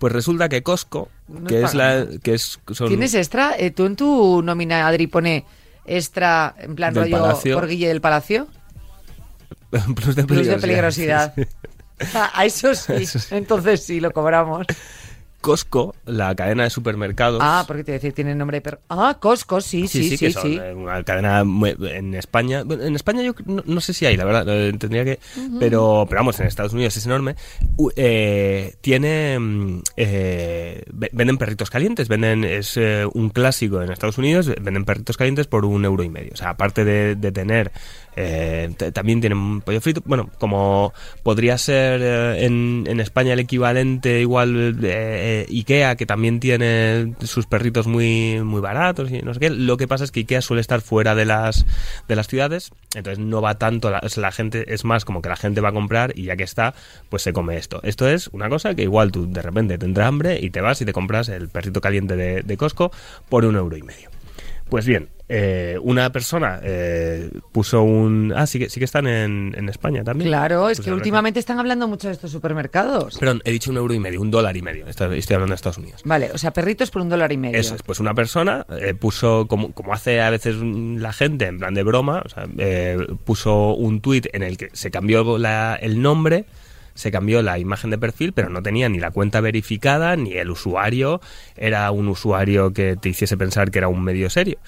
Pues 0.00 0.12
resulta 0.12 0.48
que 0.48 0.62
Costco, 0.64 1.08
Nos 1.28 1.46
que 1.48 1.62
es 1.62 1.74
la. 1.74 2.06
que 2.22 2.34
es 2.34 2.58
son- 2.72 2.88
¿Tienes 2.88 3.14
extra? 3.14 3.54
Eh, 3.56 3.70
¿Tú 3.70 3.84
en 3.86 3.94
tu 3.94 4.42
nómina, 4.42 4.88
Adri, 4.88 5.06
pone 5.06 5.44
extra, 5.84 6.54
en 6.58 6.74
plan 6.74 6.92
Del 6.94 7.04
rollo 7.04 7.20
Palacio. 7.22 7.54
por 7.54 7.68
Guille 7.68 7.86
del 7.86 8.00
Palacio? 8.00 8.48
plus 9.94 10.16
de 10.16 10.24
Plus 10.24 10.46
de 10.46 10.56
peligrosidad. 10.56 11.32
peligrosidad. 11.34 11.34
Sí, 11.36 11.42
sí. 11.44 11.48
Ah, 12.14 12.30
a 12.34 12.46
eso 12.46 12.74
sí. 12.74 12.94
Eso 12.94 13.18
sí. 13.18 13.34
Entonces 13.34 13.84
sí, 13.84 14.00
lo 14.00 14.10
cobramos. 14.10 14.66
Costco, 15.40 15.94
la 16.04 16.34
cadena 16.34 16.64
de 16.64 16.70
supermercados. 16.70 17.40
Ah, 17.42 17.64
porque 17.66 17.82
te 17.84 17.92
decir, 17.92 18.12
tiene 18.12 18.34
nombre 18.34 18.58
de 18.58 18.60
perro. 18.60 18.78
Ah, 18.88 19.16
Costco, 19.18 19.60
sí, 19.60 19.88
sí, 19.88 20.02
sí, 20.10 20.16
sí. 20.16 20.26
que 20.26 20.32
son 20.32 20.52
eh, 20.52 20.74
una 20.74 21.02
cadena 21.02 21.40
en 21.40 22.14
España. 22.14 22.60
en 22.68 22.94
España 22.94 23.22
yo 23.22 23.32
no, 23.46 23.62
no 23.64 23.80
sé 23.80 23.94
si 23.94 24.04
hay, 24.06 24.16
la 24.16 24.24
verdad, 24.24 24.44
tendría 24.78 25.04
que. 25.04 25.18
pero, 25.58 26.06
pero 26.08 26.20
vamos, 26.20 26.38
en 26.40 26.46
Estados 26.46 26.72
Unidos 26.72 26.96
es 26.96 27.06
enorme. 27.06 27.36
Eh, 27.96 28.74
tiene. 28.80 29.38
mm, 29.38 29.82
eh, 29.96 30.82
ve- 30.92 31.10
venden 31.12 31.38
perritos 31.38 31.70
calientes, 31.70 32.08
venden. 32.08 32.44
Es 32.44 32.76
eh, 32.76 33.06
un 33.12 33.30
clásico 33.30 33.82
en 33.82 33.90
Estados 33.90 34.18
Unidos, 34.18 34.50
venden 34.60 34.84
perritos 34.84 35.16
calientes 35.16 35.46
por 35.46 35.64
un 35.64 35.84
euro 35.84 36.02
y 36.02 36.08
medio. 36.10 36.32
O 36.34 36.36
sea, 36.36 36.50
aparte 36.50 36.84
de, 36.84 37.14
de 37.16 37.32
tener. 37.32 37.72
Eh, 38.16 38.70
también 38.92 39.20
tienen 39.20 39.60
pollo 39.60 39.80
frito. 39.80 40.02
Bueno, 40.04 40.30
como 40.38 40.92
podría 41.22 41.58
ser 41.58 42.00
eh, 42.02 42.44
en, 42.44 42.84
en 42.86 43.00
España 43.00 43.32
el 43.32 43.40
equivalente, 43.40 44.20
igual 44.20 44.78
eh, 44.82 45.46
Ikea, 45.48 45.96
que 45.96 46.06
también 46.06 46.40
tiene 46.40 47.14
sus 47.22 47.46
perritos 47.46 47.86
muy, 47.86 48.40
muy 48.42 48.60
baratos 48.60 49.10
y 49.10 49.22
no 49.22 49.34
sé 49.34 49.40
qué. 49.40 49.50
Lo 49.50 49.76
que 49.76 49.88
pasa 49.88 50.04
es 50.04 50.10
que 50.10 50.20
Ikea 50.20 50.42
suele 50.42 50.60
estar 50.60 50.80
fuera 50.80 51.14
de 51.14 51.24
las, 51.24 51.66
de 52.08 52.16
las 52.16 52.26
ciudades, 52.26 52.70
entonces 52.94 53.18
no 53.18 53.40
va 53.40 53.56
tanto, 53.56 53.90
la 53.90 54.32
gente, 54.32 54.72
es 54.72 54.84
más 54.84 55.04
como 55.04 55.22
que 55.22 55.28
la 55.28 55.36
gente 55.36 55.60
va 55.60 55.70
a 55.70 55.72
comprar 55.72 56.12
y 56.16 56.24
ya 56.24 56.36
que 56.36 56.44
está, 56.44 56.74
pues 57.08 57.22
se 57.22 57.32
come 57.32 57.56
esto. 57.56 57.80
Esto 57.82 58.08
es 58.08 58.28
una 58.28 58.48
cosa 58.48 58.74
que 58.74 58.82
igual 58.82 59.12
tú 59.12 59.30
de 59.30 59.42
repente 59.42 59.78
tendrás 59.78 60.08
hambre 60.08 60.38
y 60.40 60.50
te 60.50 60.60
vas 60.60 60.80
y 60.80 60.84
te 60.84 60.92
compras 60.92 61.28
el 61.28 61.48
perrito 61.48 61.80
caliente 61.80 62.16
de, 62.16 62.42
de 62.42 62.56
Costco 62.56 62.90
por 63.28 63.44
un 63.44 63.56
euro 63.56 63.76
y 63.76 63.82
medio. 63.82 64.10
Pues 64.68 64.86
bien, 64.86 65.08
eh, 65.32 65.78
una 65.80 66.10
persona 66.10 66.58
eh, 66.64 67.30
puso 67.52 67.82
un... 67.84 68.32
Ah, 68.36 68.48
sí 68.48 68.58
que, 68.58 68.68
sí 68.68 68.80
que 68.80 68.84
están 68.84 69.06
en, 69.06 69.54
en 69.56 69.68
España 69.68 70.02
también. 70.02 70.28
Claro, 70.28 70.68
es 70.68 70.78
Pues 70.78 70.86
que 70.86 70.92
últimamente 70.92 71.38
están 71.38 71.60
hablando 71.60 71.86
mucho 71.86 72.08
de 72.08 72.14
estos 72.14 72.32
supermercados. 72.32 73.16
Perdón, 73.16 73.40
he 73.44 73.52
dicho 73.52 73.70
un 73.70 73.76
euro 73.76 73.94
y 73.94 74.00
medio, 74.00 74.20
un 74.20 74.32
dólar 74.32 74.56
y 74.56 74.62
medio. 74.62 74.88
Estoy, 74.88 75.18
estoy 75.20 75.34
hablando 75.34 75.52
de 75.52 75.56
Estados 75.56 75.78
Unidos. 75.78 76.02
Vale, 76.04 76.30
o 76.34 76.38
sea, 76.38 76.50
perritos 76.52 76.90
por 76.90 77.02
un 77.02 77.08
dólar 77.10 77.30
y 77.30 77.36
medio. 77.36 77.58
Eso 77.60 77.76
es, 77.76 77.82
pues 77.84 78.00
una 78.00 78.12
persona 78.12 78.66
eh, 78.80 78.92
puso, 78.94 79.46
como, 79.46 79.70
como 79.72 79.92
hace 79.94 80.20
a 80.20 80.30
veces 80.30 80.56
la 80.60 81.12
gente, 81.12 81.46
en 81.46 81.58
plan 81.58 81.74
de 81.74 81.84
broma, 81.84 82.22
o 82.24 82.28
sea, 82.28 82.46
eh, 82.58 82.98
puso 83.24 83.74
un 83.74 84.00
tuit 84.00 84.26
en 84.32 84.42
el 84.42 84.56
que 84.56 84.70
se 84.72 84.90
cambió 84.90 85.38
la- 85.38 85.78
el 85.80 86.02
nombre, 86.02 86.44
se 86.94 87.12
cambió 87.12 87.40
la 87.40 87.58
imagen 87.58 87.90
de 87.90 87.98
perfil, 87.98 88.32
pero 88.32 88.50
no 88.50 88.62
tenía 88.62 88.88
ni 88.88 88.98
la 88.98 89.10
cuenta 89.12 89.40
verificada, 89.40 90.16
ni 90.16 90.32
el 90.32 90.50
usuario, 90.50 91.20
era 91.56 91.88
un 91.92 92.08
usuario 92.08 92.72
que 92.72 92.96
te 92.96 93.08
hiciese 93.10 93.36
pensar 93.36 93.70
que 93.70 93.78
era 93.78 93.86
un 93.88 94.02
medio 94.02 94.28
serio. 94.28 94.58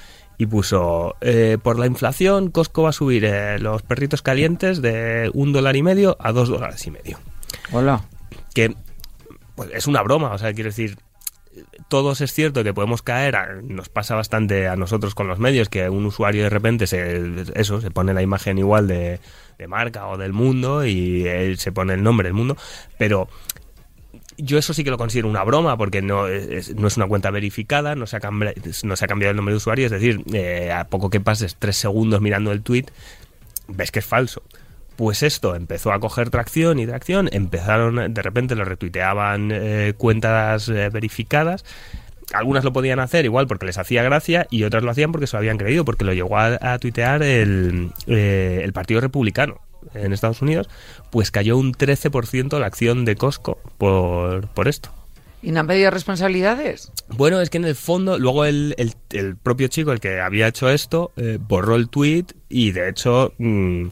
Y 0.43 0.47
puso, 0.47 1.15
eh, 1.21 1.57
por 1.63 1.79
la 1.79 1.87
inflación, 1.87 2.51
Costco 2.51 2.83
va 2.83 2.89
a 2.89 2.93
subir 2.93 3.25
eh, 3.25 3.61
los 3.61 3.83
perritos 3.83 4.23
calientes 4.23 4.83
de 4.83 5.31
un 5.35 5.53
dólar 5.53 5.77
y 5.77 5.85
medio 5.85 6.17
a 6.19 6.33
dos 6.33 6.49
dólares 6.49 6.85
y 6.85 6.91
medio 6.91 7.21
Hola. 7.71 8.03
que 8.53 8.75
pues, 9.55 9.71
es 9.73 9.87
una 9.87 10.03
broma, 10.03 10.33
o 10.33 10.39
sea, 10.39 10.53
quiero 10.53 10.71
decir, 10.71 10.99
todos 11.89 12.21
es 12.23 12.33
cierto 12.33 12.65
que 12.65 12.75
podemos 12.75 13.03
caer, 13.03 13.37
a- 13.37 13.61
nos 13.63 13.89
pasa 13.89 14.17
bastante 14.17 14.67
a 14.67 14.75
nosotros 14.75 15.15
con 15.15 15.29
los 15.29 15.39
medios, 15.39 15.69
que 15.69 15.89
un 15.89 16.07
usuario 16.07 16.43
de 16.43 16.51
repente 16.51 16.89
se, 16.89 17.45
eso, 17.55 17.81
se 17.81 17.93
pone 17.93 18.13
la 18.13 18.23
imagen 18.23 18.59
igual 18.59 18.89
de, 18.89 19.21
de 19.59 19.69
marca 19.69 20.09
o 20.09 20.17
del 20.19 20.33
mundo 20.33 20.85
y 20.85 21.25
él 21.29 21.57
se 21.59 21.71
pone 21.71 21.95
el 21.95 22.03
nombre 22.03 22.27
del 22.27 22.35
mundo, 22.35 22.57
pero 22.99 23.29
yo 24.39 24.59
eso 24.59 24.75
sí 24.75 24.85
que 24.85 24.91
lo 24.91 24.99
considero 24.99 25.29
una 25.29 25.45
broma 25.45 25.77
porque 25.77 26.03
no 26.03 26.27
es, 26.27 26.75
no 26.75 26.89
es 26.89 26.97
una 26.97 27.07
cuenta 27.07 27.31
verificada, 27.31 27.95
no 27.95 28.07
se, 28.07 28.17
ha 28.17 28.21
cambiado 28.21 29.31
el 29.31 29.37
nombre 29.37 29.53
de 29.53 29.57
usuario, 29.57 29.87
es 29.87 29.93
decir, 29.93 30.23
eh, 30.33 30.73
a 30.73 30.85
poco 30.85 31.11
que 31.11 31.21
pases 31.21 31.57
tres 31.59 31.77
segundos 31.77 32.21
mirando 32.21 32.53
el 32.53 32.63
tweet, 32.63 32.87
ves 33.69 33.91
que 33.91 34.01
es 34.01 34.07
falso. 34.07 34.43
Pues 34.97 35.23
esto 35.23 35.55
empezó 35.55 35.93
a 35.93 36.01
coger 36.01 36.31
tracción 36.31 36.79
y 36.79 36.87
tracción, 36.87 37.29
empezaron, 37.33 38.13
de 38.13 38.23
repente 38.23 38.55
lo 38.55 38.65
retuiteaban 38.65 39.51
eh, 39.53 39.95
cuentas 39.97 40.69
eh, 40.69 40.91
verificadas. 40.91 41.65
Algunas 42.35 42.65
lo 42.65 42.73
podían 42.73 43.01
hacer 43.01 43.25
igual 43.25 43.47
porque 43.47 43.67
les 43.67 43.79
hacía 43.79 44.03
gracia 44.03 44.47
y 44.51 44.65
otras 44.65 44.83
lo 44.83 44.91
hacían 44.91 45.13
porque 45.13 45.27
se 45.27 45.37
lo 45.37 45.39
habían 45.39 45.59
creído, 45.59 45.85
porque 45.85 46.05
lo 46.05 46.13
llegó 46.13 46.39
a, 46.39 46.59
a 46.61 46.79
tuitear 46.79 47.23
el, 47.23 47.91
eh, 48.07 48.61
el 48.63 48.73
Partido 48.73 49.01
Republicano 49.01 49.61
en 49.95 50.13
Estados 50.13 50.43
Unidos, 50.43 50.69
pues 51.11 51.31
cayó 51.31 51.57
un 51.57 51.73
13% 51.75 52.59
la 52.59 52.67
acción 52.67 53.05
de 53.05 53.17
Costco 53.17 53.59
por, 53.79 54.49
por 54.49 54.69
esto. 54.69 54.91
¿Y 55.45 55.51
no 55.51 55.59
han 55.59 55.67
pedido 55.67 55.91
responsabilidades? 55.91 56.93
Bueno, 57.09 57.41
es 57.41 57.51
que 57.51 57.59
en 57.59 57.65
el 57.65 57.75
fondo, 57.75 58.17
luego 58.17 58.45
el, 58.45 58.77
el- 58.79 58.95
el 59.11 59.37
propio 59.37 59.67
chico, 59.67 59.91
el 59.91 59.99
que 59.99 60.21
había 60.21 60.47
hecho 60.47 60.69
esto, 60.71 61.11
eh, 61.17 61.39
borró 61.41 61.75
el 61.75 61.89
tweet 61.89 62.27
y 62.49 62.71
de 62.71 62.89
hecho 62.89 63.35
mm, 63.39 63.87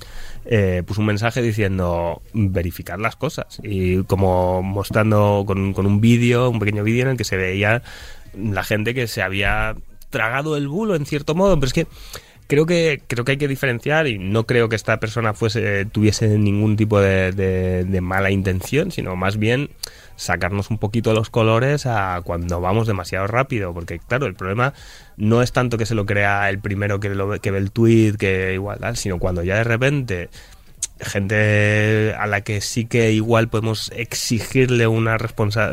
eh, 0.44 0.82
puso 0.86 1.00
un 1.00 1.08
mensaje 1.08 1.42
diciendo 1.42 2.22
verificar 2.34 3.00
las 3.00 3.16
cosas 3.16 3.58
y 3.64 4.04
como 4.04 4.62
mostrando 4.62 5.42
con, 5.44 5.72
con 5.72 5.86
un 5.86 6.00
vídeo, 6.00 6.48
un 6.50 6.60
pequeño 6.60 6.84
vídeo 6.84 7.02
en 7.02 7.08
el 7.08 7.16
que 7.16 7.24
se 7.24 7.36
veía 7.36 7.82
la 8.38 8.62
gente 8.62 8.94
que 8.94 9.08
se 9.08 9.20
había 9.20 9.74
tragado 10.08 10.56
el 10.56 10.68
bulo 10.68 10.94
en 10.94 11.04
cierto 11.04 11.34
modo, 11.34 11.56
pero 11.56 11.66
es 11.66 11.72
que 11.72 11.86
creo 12.50 12.66
que 12.66 13.00
creo 13.06 13.24
que 13.24 13.32
hay 13.32 13.38
que 13.38 13.46
diferenciar 13.46 14.08
y 14.08 14.18
no 14.18 14.44
creo 14.44 14.68
que 14.68 14.74
esta 14.74 14.98
persona 14.98 15.34
fuese 15.34 15.84
tuviese 15.84 16.36
ningún 16.36 16.76
tipo 16.76 17.00
de, 17.00 17.98
mala 18.02 18.32
intención 18.32 18.90
sino 18.90 19.14
más 19.14 19.38
bien 19.38 19.70
sacarnos 20.16 20.68
un 20.68 20.78
poquito 20.78 21.14
los 21.14 21.30
colores 21.30 21.86
a 21.86 22.20
cuando 22.24 22.60
vamos 22.60 22.88
demasiado 22.88 23.28
rápido 23.28 23.72
porque 23.72 24.00
claro 24.00 24.26
el 24.26 24.34
problema 24.34 24.74
no 25.16 25.42
es 25.42 25.52
tanto 25.52 25.78
que 25.78 25.86
se 25.86 25.94
lo 25.94 26.06
crea 26.06 26.50
el 26.50 26.58
primero 26.58 26.98
que, 26.98 27.10
lo, 27.10 27.40
que 27.40 27.52
ve 27.52 27.58
el 27.58 27.70
tweet 27.70 28.14
que 28.14 28.52
igual 28.54 28.96
sino 28.96 29.20
cuando 29.20 29.44
ya 29.44 29.54
de 29.54 29.64
repente 29.64 30.28
gente 31.00 32.14
a 32.18 32.26
la 32.26 32.40
que 32.40 32.60
sí 32.60 32.84
que 32.84 33.12
igual 33.12 33.48
podemos 33.48 33.92
exigirle 33.94 34.88
una 34.88 35.18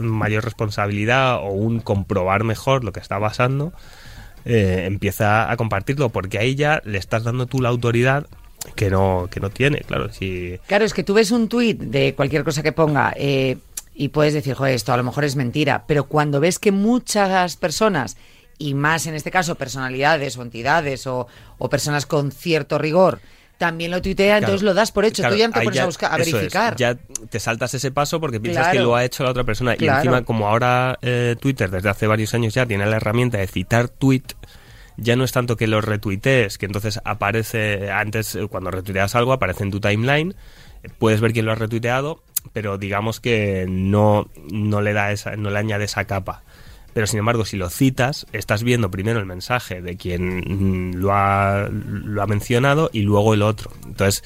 mayor 0.01 0.43
responsabilidad 0.43 1.38
o 1.38 1.50
un 1.50 1.79
comprobar 1.79 2.43
mejor 2.43 2.84
lo 2.84 2.93
que 2.93 3.00
está 3.00 3.19
pasando, 3.19 3.74
eh, 4.50 4.86
empieza 4.86 5.51
a 5.51 5.58
compartirlo, 5.58 6.08
porque 6.08 6.39
ahí 6.39 6.56
ya 6.56 6.82
le 6.86 6.98
estás 6.98 7.25
dando 7.25 7.48
tú 7.48 7.62
la 7.62 7.68
autoridad 7.68 8.27
que 8.75 8.89
no, 8.89 9.27
que 9.30 9.42
no 9.42 9.50
tiene, 9.50 9.80
claro, 9.80 10.12
si... 10.13 10.58
Claro, 10.68 10.86
es 10.86 10.94
que 10.94 11.04
tú 11.04 11.13
ves 11.13 11.32
un 11.32 11.50
tuit 11.50 11.77
de 11.77 12.16
cualquier 12.16 12.46
cosa 12.46 12.63
que 12.63 12.72
ponga 12.72 13.13
eh, 13.18 13.58
y 13.94 14.08
puedes 14.08 14.34
decir, 14.34 14.54
joder, 14.54 14.74
esto 14.74 14.94
a 14.94 14.98
lo 14.98 15.04
mejor 15.04 15.25
es 15.25 15.36
mentira, 15.36 15.84
pero 15.86 16.06
cuando 16.06 16.39
ves 16.39 16.60
que 16.60 16.72
muchas 16.72 17.58
personas, 17.58 18.16
y 18.58 18.74
más 18.74 19.06
en 19.06 19.16
este 19.16 19.32
caso 19.32 19.56
personalidades 19.56 20.38
o 20.38 20.44
entidades 20.44 21.08
o, 21.08 21.27
o 21.58 21.70
personas 21.70 22.06
con 22.06 22.32
cierto 22.32 22.77
rigor, 22.77 23.20
también 23.58 23.92
lo 23.92 24.02
tuitean, 24.02 24.40
entonces 24.40 24.62
lo 24.64 24.74
das 24.74 24.92
por 24.92 25.06
hecho, 25.06 25.22
Claro, 25.24 25.36
tú 25.36 25.40
ya 25.40 25.50
te 25.50 25.62
pones 25.62 25.80
a, 25.80 25.86
buscar, 25.86 26.12
a 26.14 26.18
es, 26.24 26.32
verificar. 26.32 26.76
ya 26.76 26.96
te 27.30 27.40
saltas 27.40 27.74
ese 27.74 27.92
paso 27.92 28.20
porque 28.20 28.40
piensas 28.40 28.66
Claro. 28.66 28.78
que 28.80 28.84
lo 28.84 28.96
ha 28.96 29.04
hecho 29.04 29.24
la 29.24 29.32
otra 29.32 29.44
persona. 29.44 29.76
Y 29.80 29.88
encima, 29.88 30.24
como 30.24 30.48
ahora 30.48 30.98
eh, 31.02 31.36
Twitter 31.40 31.70
desde 31.72 31.90
hace 31.90 32.08
varios 32.08 32.34
años 32.34 32.54
ya 32.54 32.66
tiene 32.66 32.86
la 32.86 32.98
herramienta 32.98 33.38
de 33.40 33.48
citar 33.48 33.90
tweet, 33.90 34.24
ya 34.98 35.16
no 35.16 35.24
es 35.24 35.32
tanto 35.32 35.58
que 35.58 35.68
lo 35.68 35.82
retuitees, 35.82 36.58
que 36.58 36.66
entonces 36.66 37.00
aparece, 37.04 37.92
antes 37.92 38.36
eh, 38.36 38.48
cuando 38.48 38.72
retuiteas 38.72 39.16
algo 39.16 39.34
aparece 39.34 39.64
en 39.64 39.72
tu 39.72 39.80
timeline, 39.80 40.36
puedes 41.00 41.22
ver 41.22 41.34
quién 41.34 41.46
lo 41.46 41.52
ha 41.52 41.56
retuiteado, 41.56 42.24
pero 42.54 42.78
digamos 42.78 43.20
que 43.20 43.66
no, 43.68 44.30
no 44.52 44.82
le 44.82 44.94
da 44.94 45.12
esa, 45.12 45.36
no 45.36 45.50
le 45.50 45.60
añade 45.60 45.86
esa 45.86 46.06
capa. 46.06 46.44
Pero 46.98 47.06
sin 47.06 47.20
embargo, 47.20 47.46
si 47.46 47.58
lo 47.58 47.70
citas, 47.70 48.25
estás 48.34 48.63
viendo 48.63 48.89
primero 48.89 49.20
el 49.20 49.27
mensaje 49.27 49.84
de 49.84 49.98
quien 49.98 50.39
mm, 50.39 50.96
lo 50.96 51.13
ha, 51.13 51.70
lo 51.70 52.24
ha 52.24 52.25
mencionado 52.25 52.89
y 52.92 53.04
luego 53.04 53.36
el 53.36 53.44
otro. 53.44 53.70
Entonces, 53.86 54.24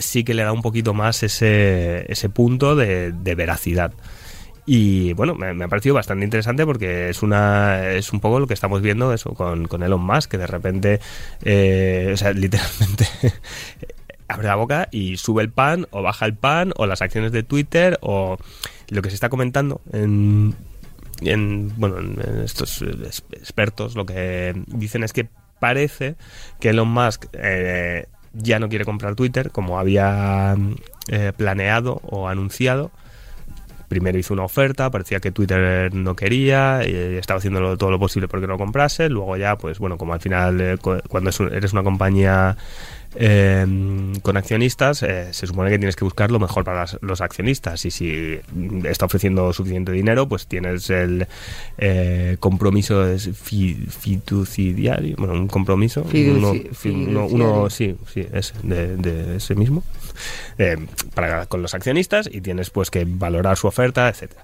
sí 0.00 0.24
que 0.24 0.34
le 0.34 0.42
da 0.42 0.50
un 0.50 0.60
poquito 0.60 0.92
más 0.92 1.22
ese, 1.22 2.04
ese 2.10 2.28
punto 2.30 2.74
de, 2.74 3.12
veracidad. 3.36 3.92
Y 4.66 5.12
bueno, 5.12 5.36
me, 5.36 5.64
ha 5.64 5.68
parecido 5.68 5.94
bastante 5.94 6.24
interesante 6.24 6.66
porque 6.66 7.10
es 7.10 7.22
una 7.22 7.90
es 7.90 8.12
un 8.12 8.18
poco 8.18 8.40
lo 8.40 8.48
que 8.48 8.54
estamos 8.54 8.82
viendo 8.82 9.12
eso 9.12 9.34
con, 9.34 9.68
con 9.68 9.84
Elon 9.84 10.00
Musk, 10.00 10.32
que 10.32 10.38
de 10.38 10.48
repente, 10.48 10.98
eh, 11.44 12.10
o 12.12 12.16
sea, 12.16 12.32
literalmente 12.32 13.06
abre 14.26 14.48
la 14.48 14.56
boca 14.56 14.88
y 14.90 15.16
sube 15.16 15.44
el 15.44 15.50
pan 15.52 15.86
o 15.92 16.02
baja 16.02 16.26
el 16.26 16.34
pan 16.34 16.72
o 16.74 16.86
las 16.86 17.02
acciones 17.02 17.30
de 17.30 17.44
Twitter 17.44 17.98
o 18.02 18.36
lo 18.88 19.00
que 19.00 19.10
se 19.10 19.14
está 19.14 19.28
comentando 19.28 19.80
en, 19.92 20.56
en 21.22 21.72
bueno 21.76 21.98
en 21.98 22.42
estos 22.44 22.82
es- 22.82 23.24
expertos 23.32 23.94
lo 23.96 24.06
que 24.06 24.54
dicen 24.66 25.02
es 25.04 25.12
que 25.12 25.26
parece 25.58 26.14
que 26.60 26.70
Elon 26.70 26.88
Musk 26.88 27.26
eh, 27.32 28.06
ya 28.32 28.58
no 28.60 28.68
quiere 28.68 28.84
comprar 28.84 29.14
Twitter 29.16 29.50
como 29.50 29.78
había 29.78 30.54
eh, 31.08 31.32
planeado 31.36 32.00
o 32.04 32.28
anunciado. 32.28 32.90
Primero 33.88 34.18
hizo 34.18 34.34
una 34.34 34.44
oferta, 34.44 34.90
parecía 34.90 35.18
que 35.18 35.32
Twitter 35.32 35.94
no 35.94 36.14
quería, 36.14 36.82
y 36.86 36.92
estaba 37.16 37.38
haciendo 37.38 37.78
todo 37.78 37.90
lo 37.90 37.98
posible 37.98 38.28
porque 38.28 38.46
no 38.46 38.52
lo 38.52 38.58
comprase, 38.58 39.08
luego 39.08 39.34
ya, 39.38 39.56
pues 39.56 39.78
bueno, 39.78 39.96
como 39.96 40.12
al 40.12 40.20
final 40.20 40.60
eh, 40.60 40.76
cu- 40.76 41.00
cuando 41.08 41.30
eres 41.50 41.72
una 41.72 41.82
compañía 41.82 42.54
eh, 43.14 43.66
con 44.22 44.36
accionistas, 44.36 45.02
eh, 45.02 45.28
se 45.32 45.46
supone 45.46 45.70
que 45.70 45.78
tienes 45.78 45.96
que 45.96 46.04
buscar 46.04 46.30
lo 46.30 46.38
mejor 46.38 46.64
para 46.64 46.80
las- 46.80 46.98
los 47.00 47.20
accionistas 47.20 47.84
y 47.84 47.90
si 47.90 48.38
está 48.84 49.06
ofreciendo 49.06 49.52
suficiente 49.52 49.92
dinero, 49.92 50.28
pues 50.28 50.46
tienes 50.46 50.90
el 50.90 51.26
eh, 51.78 52.36
compromiso 52.40 53.06
es 53.06 53.30
fi- 53.34 53.74
fiduciario, 53.88 55.16
bueno, 55.16 55.34
un 55.34 55.48
compromiso, 55.48 56.04
uno, 57.30 57.70
sí, 57.70 57.96
sí, 58.12 58.26
ese, 58.32 58.54
de, 58.62 58.96
de 58.96 59.36
ese 59.36 59.54
mismo, 59.54 59.82
eh, 60.58 60.76
para 61.14 61.46
con 61.46 61.62
los 61.62 61.74
accionistas 61.74 62.28
y 62.32 62.40
tienes 62.40 62.70
pues 62.70 62.90
que 62.90 63.04
valorar 63.06 63.56
su 63.56 63.66
oferta, 63.66 64.08
etcétera. 64.08 64.42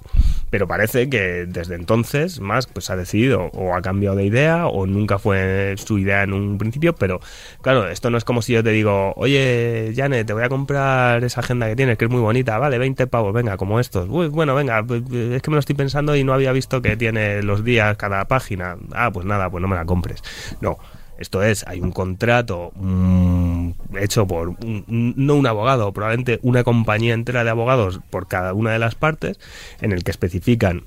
Pero 0.51 0.69
parece 0.69 1.09
que 1.11 1.47
desde 1.49 1.75
entonces 1.75 2.39
más 2.41 2.67
pues 2.67 2.89
ha 2.91 2.97
decidido 2.97 3.47
o 3.55 3.75
ha 3.75 3.83
cambiado 3.83 4.15
de 4.17 4.25
idea 4.25 4.67
o 4.69 4.87
nunca 4.87 5.19
fue 5.19 5.75
su 5.85 5.99
idea 5.99 6.23
en 6.23 6.33
un 6.33 6.59
principio, 6.59 6.95
pero 6.95 7.21
claro, 7.61 7.89
esto 7.89 8.11
no 8.11 8.19
es 8.19 8.25
como 8.25 8.41
si 8.41 8.54
yo 8.55 8.65
te 8.65 8.71
digo, 8.71 9.13
oye, 9.17 9.93
Janet, 9.95 10.27
te 10.27 10.33
voy 10.33 10.43
a 10.45 10.49
comprar 10.49 11.23
esa 11.25 11.41
agenda 11.41 11.67
que 11.69 11.77
tienes, 11.77 11.99
que 11.99 12.07
es 12.07 12.11
muy 12.11 12.21
bonita, 12.21 12.59
vale, 12.59 12.79
20 12.79 13.07
pavos, 13.07 13.33
venga, 13.33 13.57
como 13.57 13.79
estos. 13.81 14.09
Uy, 14.09 14.29
bueno, 14.29 14.55
venga, 14.55 14.83
pues, 14.83 15.03
es 15.11 15.43
que 15.43 15.51
me 15.51 15.55
lo 15.57 15.61
estoy 15.61 15.75
pensando 15.75 16.17
y 16.17 16.25
no 16.25 16.33
había 16.33 16.53
visto 16.53 16.81
que 16.83 16.97
tiene 16.97 17.43
los 17.43 17.65
días 17.65 17.97
cada 17.97 18.25
página. 18.27 18.77
Ah, 18.93 19.11
pues 19.13 19.27
nada, 19.27 19.51
pues 19.51 19.61
no 19.63 19.69
me 19.69 19.77
la 19.77 19.85
compres. 19.85 20.23
No, 20.61 20.79
esto 21.19 21.43
es, 21.43 21.65
hay 21.69 21.81
un 21.81 21.93
contrato 21.93 22.73
mm, 22.75 23.71
hecho 24.01 24.27
por 24.27 24.49
un- 24.49 25.15
no 25.17 25.35
un 25.35 25.47
abogado, 25.47 25.93
probablemente 25.93 26.41
una 26.43 26.65
compañía 26.65 27.15
entera 27.15 27.45
de 27.45 27.51
abogados 27.51 28.01
por 28.11 28.27
cada 28.29 28.53
una 28.55 28.73
de 28.73 28.79
las 28.79 28.95
partes, 28.95 29.39
en 29.81 29.93
el 29.93 30.03
que 30.05 30.11
especifican 30.11 30.83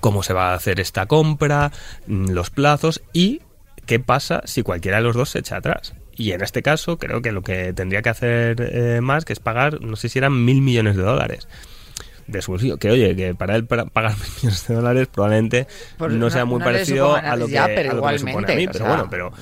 cómo 0.00 0.22
se 0.22 0.32
va 0.32 0.52
a 0.52 0.54
hacer 0.54 0.78
esta 0.78 1.06
compra, 1.06 1.72
mm, 2.06 2.30
los 2.30 2.50
plazos 2.50 3.02
y 3.12 3.40
qué 3.86 3.98
pasa 3.98 4.42
si 4.44 4.62
cualquiera 4.62 4.98
de 4.98 5.02
los 5.02 5.16
dos 5.16 5.30
se 5.30 5.40
echa 5.40 5.56
atrás. 5.56 5.94
Y 6.20 6.32
en 6.32 6.42
este 6.42 6.62
caso 6.62 6.98
creo 6.98 7.22
que 7.22 7.32
lo 7.32 7.40
que 7.40 7.72
tendría 7.72 8.02
que 8.02 8.10
hacer 8.10 8.56
eh, 8.60 9.00
más 9.00 9.24
que 9.24 9.32
es 9.32 9.40
pagar, 9.40 9.80
no 9.80 9.96
sé 9.96 10.10
si 10.10 10.18
eran 10.18 10.44
mil 10.44 10.60
millones 10.60 10.94
de 10.96 11.02
dólares 11.02 11.48
de 12.26 12.42
su 12.42 12.50
bolsillo. 12.50 12.76
Que 12.76 12.90
oye, 12.90 13.16
que 13.16 13.34
para 13.34 13.56
él 13.56 13.64
para 13.64 13.86
pagar 13.86 14.12
mil 14.18 14.28
millones 14.36 14.68
de 14.68 14.74
dólares 14.74 15.08
probablemente 15.10 15.66
Por 15.96 16.12
no 16.12 16.28
sea 16.28 16.44
muy 16.44 16.58
no 16.58 16.66
parecido 16.66 17.16
a 17.16 17.36
lo 17.36 17.46
que, 17.46 17.52
ya, 17.52 17.64
pero 17.68 17.92
a 17.92 17.94
lo 17.94 18.02
que 18.02 18.12
me 18.12 18.18
supone 18.18 18.52
a 18.52 18.56
mí. 18.56 18.66
Pero 18.66 18.78
sea. 18.80 18.88
bueno, 18.88 19.08
pero... 19.10 19.32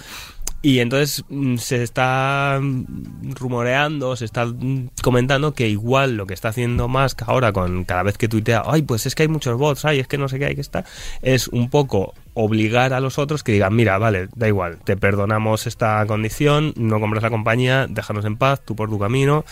Y 0.60 0.80
entonces 0.80 1.24
mm, 1.28 1.56
se 1.56 1.82
está 1.82 2.58
mm, 2.60 3.32
rumoreando, 3.34 4.16
se 4.16 4.24
está 4.24 4.44
mm, 4.44 4.90
comentando 5.02 5.54
que 5.54 5.68
igual 5.68 6.16
lo 6.16 6.26
que 6.26 6.34
está 6.34 6.48
haciendo 6.48 6.88
Musk 6.88 7.22
ahora 7.26 7.52
con 7.52 7.84
cada 7.84 8.02
vez 8.02 8.18
que 8.18 8.28
tuitea, 8.28 8.62
ay, 8.66 8.82
pues 8.82 9.06
es 9.06 9.14
que 9.14 9.22
hay 9.22 9.28
muchos 9.28 9.56
bots, 9.56 9.84
ay, 9.84 10.00
es 10.00 10.08
que 10.08 10.18
no 10.18 10.28
sé 10.28 10.38
qué 10.38 10.46
hay 10.46 10.54
que 10.56 10.60
estar, 10.60 10.84
es 11.22 11.46
un 11.48 11.70
poco 11.70 12.14
obligar 12.34 12.92
a 12.92 13.00
los 13.00 13.18
otros 13.18 13.44
que 13.44 13.52
digan, 13.52 13.74
mira, 13.74 13.98
vale, 13.98 14.28
da 14.34 14.48
igual, 14.48 14.78
te 14.82 14.96
perdonamos 14.96 15.68
esta 15.68 16.04
condición, 16.06 16.72
no 16.76 16.98
compras 16.98 17.22
la 17.22 17.30
compañía, 17.30 17.86
déjanos 17.88 18.24
en 18.24 18.36
paz, 18.36 18.60
tú 18.64 18.74
por 18.74 18.90
tu 18.90 18.98
camino 18.98 19.44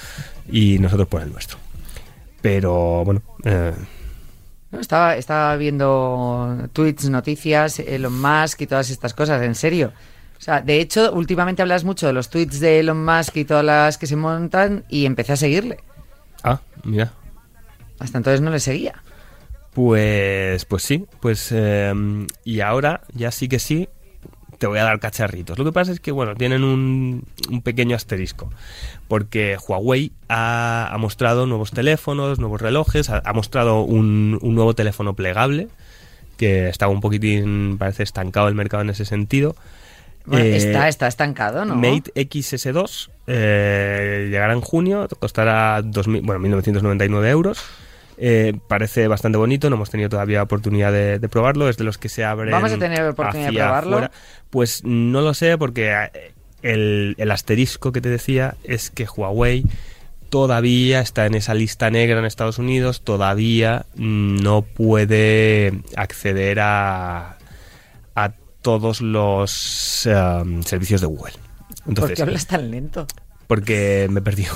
y 0.51 0.81
nosotros 0.81 1.07
por 1.07 1.23
el 1.23 1.33
nuestro. 1.33 1.59
Pero 2.43 3.05
bueno, 3.05 3.23
eh, 3.45 3.73
Estaba, 4.73 5.17
estaba 5.17 5.57
viendo 5.57 6.69
tweets, 6.73 7.09
noticias, 7.09 7.79
Elon 7.79 8.21
Musk 8.21 8.63
y 8.63 8.67
todas 8.67 8.91
estas 8.91 9.15
cosas, 9.15 9.41
en 9.43 9.55
serio. 9.55 9.93
O 10.39 10.41
sea, 10.41 10.61
de 10.61 10.81
hecho, 10.81 11.13
últimamente 11.13 11.63
hablas 11.63 11.85
mucho 11.85 12.07
de 12.07 12.13
los 12.13 12.31
tweets 12.31 12.61
de 12.61 12.81
Elon 12.81 13.05
Musk 13.05 13.37
y 13.37 13.45
todas 13.45 13.65
las 13.65 13.99
que 13.99 14.07
se 14.07 14.17
montan 14.17 14.85
y 14.89 15.07
empecé 15.07 15.33
a 15.33 15.37
seguirle. 15.37 15.79
ah, 16.45 16.61
mira, 16.85 17.13
Hasta 17.99 18.19
entonces 18.19 18.41
no 18.41 18.51
le 18.51 18.61
seguía. 18.61 19.03
Pues, 19.73 20.65
pues 20.65 20.83
sí, 20.83 21.05
pues 21.21 21.51
eh, 21.53 21.93
y 22.45 22.61
ahora 22.61 23.03
ya 23.13 23.31
sí 23.31 23.49
que 23.49 23.59
sí 23.59 23.89
te 24.59 24.67
voy 24.67 24.79
a 24.79 24.85
dar 24.85 25.01
cacharritos. 25.01 25.59
Lo 25.59 25.65
que 25.67 25.73
pasa 25.73 25.93
es 25.93 26.01
que 26.01 26.13
bueno 26.13 26.35
tienen 26.35 26.65
un, 26.65 27.25
un 27.51 27.63
pequeño 27.63 27.95
asterisco 27.95 28.51
porque 29.09 29.59
Huawei 29.69 30.13
ha, 30.29 30.89
ha 30.91 30.99
mostrado 30.99 31.47
nuevos 31.47 31.73
teléfonos, 31.73 32.39
nuevos 32.39 32.61
relojes, 32.63 33.11
ha, 33.11 33.21
ha 33.25 33.33
mostrado 33.35 33.83
un, 33.83 34.39
un 34.41 34.55
nuevo 34.55 34.75
teléfono 34.75 35.15
plegable 35.15 35.69
que 36.39 36.69
estaba 36.69 36.91
un 36.93 37.01
poquitín 37.03 37.77
parece 37.79 38.03
estancado 38.03 38.49
el 38.49 38.55
mercado 38.55 38.83
en 38.83 38.91
ese 38.91 39.05
sentido. 39.05 39.57
Bueno, 40.27 40.45
Eh, 40.45 40.57
está, 40.57 40.89
está 40.89 41.07
estancado, 41.07 41.65
¿no? 41.65 41.77
Mate 41.77 42.13
XS2 42.15 43.09
eh, 43.29 44.29
llegará 44.31 44.53
en 44.53 44.61
junio, 44.61 45.09
costará 45.19 45.81
2000, 45.83 46.23
bueno, 46.23 46.41
1999 46.41 47.31
euros. 47.31 47.63
Eh, 48.19 48.55
parece 48.69 49.09
bastante 49.09 49.37
bonito, 49.39 49.69
no 49.69 49.77
hemos 49.77 49.91
tenido 49.91 50.09
todavía 50.09 50.43
oportunidad 50.43 50.91
de, 50.91 51.19
de 51.19 51.29
probarlo, 51.29 51.69
es 51.69 51.77
de 51.77 51.85
los 51.85 51.99
que 51.99 52.09
se 52.09 52.25
abren. 52.25 52.51
¿Vamos 52.51 52.73
a 52.73 52.79
tener 52.79 53.03
oportunidad 53.03 53.51
de 53.51 53.57
probarlo? 53.59 54.11
Pues 54.51 54.83
no 54.85 55.21
lo 55.21 55.35
sé, 55.35 55.59
porque 55.59 55.95
el, 56.63 57.15
el 57.19 57.31
asterisco 57.31 57.93
que 57.93 58.01
te 58.01 58.09
decía 58.09 58.55
es 58.65 58.91
que 58.91 59.05
Huawei 59.05 59.65
todavía 60.31 61.01
está 61.01 61.27
en 61.27 61.35
esa 61.35 61.55
lista 61.55 61.91
negra 61.91 62.19
en 62.19 62.25
Estados 62.25 62.59
Unidos, 62.59 63.03
todavía 63.03 63.87
no 63.95 64.63
puede 64.63 65.73
acceder 65.95 66.59
a 66.61 67.36
todos 68.67 69.01
los 69.01 70.07
um, 70.07 70.61
servicios 70.61 71.01
de 71.01 71.07
Google. 71.07 71.35
¿Por 71.85 71.89
Entonces, 71.91 72.17
qué 72.17 72.23
hablas 72.23 72.49
tan 72.49 72.69
lento? 72.69 73.07
Porque 73.47 74.09
me 74.11 74.21
perdió. 74.23 74.53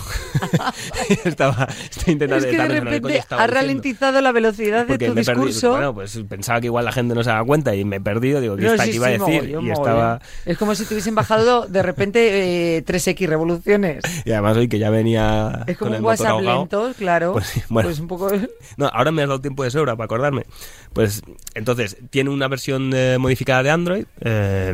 estaba, 1.24 1.68
estaba 1.90 2.12
intentando 2.12 2.36
Es 2.36 2.46
que 2.46 2.56
de 2.56 2.80
repente 2.80 3.22
ha 3.30 3.46
ralentizado 3.46 4.20
la 4.20 4.32
velocidad 4.32 4.86
de 4.86 4.98
tu 4.98 5.14
perdí. 5.14 5.20
discurso. 5.20 5.70
Bueno, 5.72 5.94
pues 5.94 6.18
pensaba 6.28 6.60
que 6.60 6.66
igual 6.66 6.84
la 6.84 6.92
gente 6.92 7.14
no 7.14 7.22
se 7.22 7.30
daba 7.30 7.44
cuenta 7.44 7.74
y 7.74 7.84
me 7.84 7.96
he 7.96 8.00
perdido. 8.00 8.40
Digo, 8.40 8.56
¿qué, 8.56 8.64
No, 8.64 8.72
está, 8.72 8.84
sí, 8.84 8.92
iba 8.92 9.06
a 9.08 9.10
decir? 9.10 9.42
mogollón, 9.42 9.66
y 9.66 9.70
estaba. 9.70 10.20
Es 10.44 10.58
como 10.58 10.74
si 10.74 10.84
te 10.84 10.94
hubiesen 10.94 11.14
bajado 11.14 11.66
de 11.66 11.82
repente 11.82 12.76
eh, 12.76 12.84
3X 12.84 13.26
revoluciones. 13.28 14.02
Y 14.24 14.32
además 14.32 14.56
hoy 14.56 14.68
que 14.68 14.78
ya 14.78 14.90
venía. 14.90 15.64
Es 15.66 15.78
como 15.78 15.92
con 15.92 16.00
un 16.00 16.04
WhatsApp 16.04 16.28
ahogado. 16.28 16.58
lento, 16.60 16.92
claro. 16.98 17.32
Pues 17.32 17.46
sí, 17.46 17.62
bueno. 17.68 17.88
Pues 17.88 18.00
un 18.00 18.08
poco... 18.08 18.30
No, 18.76 18.86
ahora 18.86 19.10
me 19.10 19.22
has 19.22 19.28
dado 19.28 19.40
tiempo 19.40 19.64
de 19.64 19.70
sobra 19.70 19.96
para 19.96 20.04
acordarme. 20.04 20.44
Pues 20.92 21.22
entonces, 21.54 21.96
tiene 22.10 22.30
una 22.30 22.48
versión 22.48 22.90
eh, 22.94 23.16
modificada 23.18 23.62
de 23.62 23.70
Android, 23.70 24.04
eh, 24.20 24.72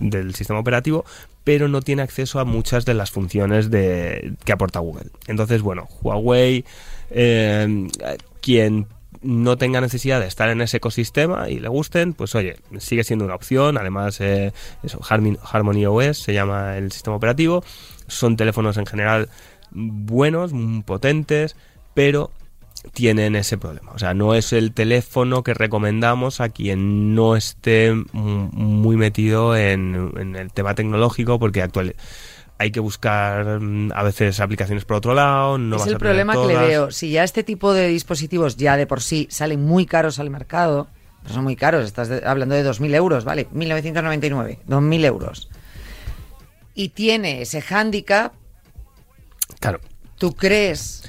del 0.00 0.34
sistema 0.34 0.58
operativo, 0.58 1.04
pero 1.48 1.66
no 1.66 1.80
tiene 1.80 2.02
acceso 2.02 2.40
a 2.40 2.44
muchas 2.44 2.84
de 2.84 2.92
las 2.92 3.10
funciones 3.10 3.70
de, 3.70 4.34
que 4.44 4.52
aporta 4.52 4.80
Google. 4.80 5.06
Entonces, 5.28 5.62
bueno, 5.62 5.88
Huawei, 6.02 6.66
eh, 7.08 7.88
quien 8.42 8.86
no 9.22 9.56
tenga 9.56 9.80
necesidad 9.80 10.20
de 10.20 10.26
estar 10.26 10.50
en 10.50 10.60
ese 10.60 10.76
ecosistema 10.76 11.48
y 11.48 11.58
le 11.58 11.68
gusten, 11.68 12.12
pues 12.12 12.34
oye, 12.34 12.56
sigue 12.80 13.02
siendo 13.02 13.24
una 13.24 13.34
opción. 13.34 13.78
Además, 13.78 14.20
eh, 14.20 14.52
eso, 14.82 15.00
Harmony, 15.02 15.86
OS 15.86 16.18
se 16.18 16.34
llama 16.34 16.76
el 16.76 16.92
sistema 16.92 17.16
operativo. 17.16 17.64
Son 18.08 18.36
teléfonos 18.36 18.76
en 18.76 18.84
general 18.84 19.30
buenos, 19.70 20.52
potentes, 20.84 21.56
pero 21.94 22.30
tienen 22.92 23.34
ese 23.36 23.58
problema. 23.58 23.92
O 23.92 23.98
sea, 23.98 24.14
no 24.14 24.34
es 24.34 24.52
el 24.52 24.72
teléfono 24.72 25.42
que 25.42 25.54
recomendamos 25.54 26.40
a 26.40 26.48
quien 26.48 27.14
no 27.14 27.36
esté 27.36 27.92
muy 28.12 28.96
metido 28.96 29.56
en, 29.56 30.12
en 30.16 30.36
el 30.36 30.52
tema 30.52 30.74
tecnológico, 30.74 31.38
porque 31.38 31.62
actual 31.62 31.94
hay 32.60 32.70
que 32.72 32.80
buscar 32.80 33.60
mm, 33.60 33.92
a 33.94 34.02
veces 34.02 34.40
aplicaciones 34.40 34.84
por 34.84 34.96
otro 34.96 35.14
lado. 35.14 35.58
No 35.58 35.76
es 35.76 35.82
vas 35.82 35.88
el 35.88 35.94
a 35.96 35.98
problema 35.98 36.32
que 36.34 36.46
le 36.46 36.56
veo. 36.56 36.90
Si 36.90 37.10
ya 37.10 37.24
este 37.24 37.42
tipo 37.44 37.72
de 37.72 37.88
dispositivos 37.88 38.56
ya 38.56 38.76
de 38.76 38.86
por 38.86 39.00
sí 39.02 39.28
salen 39.30 39.64
muy 39.64 39.86
caros 39.86 40.18
al 40.18 40.30
mercado, 40.30 40.88
pues 41.22 41.34
son 41.34 41.44
muy 41.44 41.56
caros, 41.56 41.84
estás 41.84 42.08
de- 42.08 42.22
hablando 42.26 42.54
de 42.54 42.64
2.000 42.64 42.94
euros, 42.94 43.24
¿vale? 43.24 43.48
1.999, 43.50 44.58
2.000 44.66 45.04
euros. 45.04 45.48
Y 46.74 46.90
tiene 46.90 47.42
ese 47.42 47.60
hándicap, 47.60 48.34
Claro. 49.60 49.80
¿tú 50.16 50.32
crees? 50.34 51.02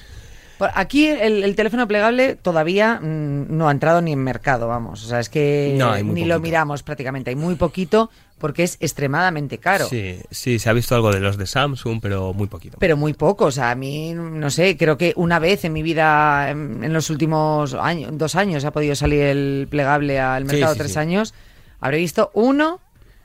Por- 0.60 0.70
Aquí 0.76 1.08
el, 1.08 1.44
el 1.44 1.56
teléfono 1.56 1.88
plegable 1.88 2.36
todavía 2.36 3.00
mm, 3.02 3.46
no 3.58 3.68
ha 3.68 3.72
entrado 3.72 4.02
ni 4.02 4.12
en 4.12 4.20
mercado, 4.20 4.68
vamos. 4.68 5.04
O 5.04 5.08
sea, 5.08 5.20
es 5.20 5.30
que 5.30 5.74
No, 5.78 5.98
ni 5.98 6.26
lo 6.26 6.40
miramos 6.40 6.84
prácticamente. 6.84 7.32
Hay 7.32 7.36
muy 7.36 7.56
poquito 7.56 8.12
porque 8.38 8.64
es 8.64 8.78
extremadamente 8.80 9.58
caro. 9.58 9.86
Sí, 9.88 10.20
sí, 10.32 10.60
se 10.60 10.70
ha 10.70 10.74
visto 10.74 10.96
algo 10.96 11.12
de 11.12 11.20
los 11.20 11.38
de 11.38 11.46
Samsung, 11.48 12.00
pero 12.02 12.34
muy 12.34 12.48
poquito. 12.48 12.78
Pero 12.80 12.96
muy 12.96 13.14
poco, 13.14 13.46
o 13.46 13.52
sea, 13.52 13.72
a 13.72 13.76
mí, 13.76 14.14
no 14.14 14.50
sé, 14.50 14.78
creo 14.78 14.98
que 14.98 15.14
una 15.18 15.40
vez 15.40 15.66
en 15.66 15.74
mi 15.74 15.82
vida, 15.82 16.50
en, 16.52 16.84
en 16.84 16.94
los 16.94 17.10
últimos 17.10 17.74
años, 17.74 18.12
dos 18.18 18.36
años, 18.36 18.64
ha 18.66 18.72
podido 18.72 18.96
salir 18.96 19.22
el 19.24 19.68
plegable 19.70 20.20
al 20.20 20.46
mercado, 20.46 20.74
sí, 20.74 20.80
tres 20.80 20.94
sí. 20.94 21.00
años, 21.00 21.34
habré 21.82 21.98
visto 21.98 22.32
uno 22.34 22.80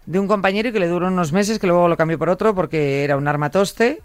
de 0.07 0.18
un 0.18 0.27
compañero 0.29 0.73
que 0.73 0.81
le 0.81 0.88
duró 0.88 1.07
unos 1.09 1.33
meses, 1.33 1.59
que 1.61 1.66
luego 1.68 1.88
lo 1.88 1.97
cambió 1.97 2.18
por 2.18 2.29
otro 2.29 2.55
porque 2.55 3.05
era 3.05 3.16
un 3.16 3.27
armatoste 3.29 4.03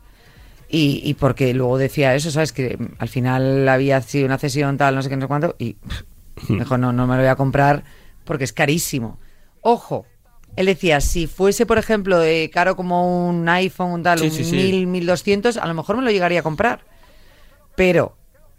y, 0.69 1.01
y 1.03 1.15
porque 1.15 1.53
luego 1.53 1.77
decía 1.77 2.15
eso, 2.15 2.31
¿sabes? 2.31 2.53
Que 2.53 2.77
al 2.99 3.09
final 3.09 3.67
había 3.67 4.01
sido 4.01 4.25
una 4.25 4.37
cesión 4.37 4.77
tal, 4.77 4.95
no 4.95 5.01
sé 5.01 5.09
qué, 5.09 5.15
no 5.15 5.23
sé 5.23 5.27
cuánto, 5.27 5.55
y 5.57 5.73
pff, 5.73 6.49
mejor 6.49 6.79
no, 6.79 6.93
no 6.93 7.07
me 7.07 7.15
lo 7.15 7.21
voy 7.21 7.29
a 7.29 7.35
comprar 7.35 7.83
porque 8.23 8.43
es 8.43 8.53
carísimo. 8.53 9.19
Ojo, 9.61 10.05
él 10.55 10.67
decía, 10.67 11.01
si 11.01 11.27
fuese, 11.27 11.65
por 11.65 11.77
ejemplo, 11.77 12.19
de 12.19 12.49
caro 12.53 12.75
como 12.75 13.27
un 13.27 13.47
iPhone, 13.49 13.91
un 13.91 14.03
tal, 14.03 14.19
Sí, 14.19 14.25
un 14.25 14.31
sí, 14.31 14.43
sí. 14.43 14.55
1000, 14.55 14.87
1200, 14.87 15.57
a 15.57 15.65
lo 15.65 15.73
mejor 15.73 15.97
me 15.97 16.03
lo 16.03 16.11
llegaría 16.11 16.41
a 16.41 16.43
comprar. 16.43 16.81
Pero 17.75 18.15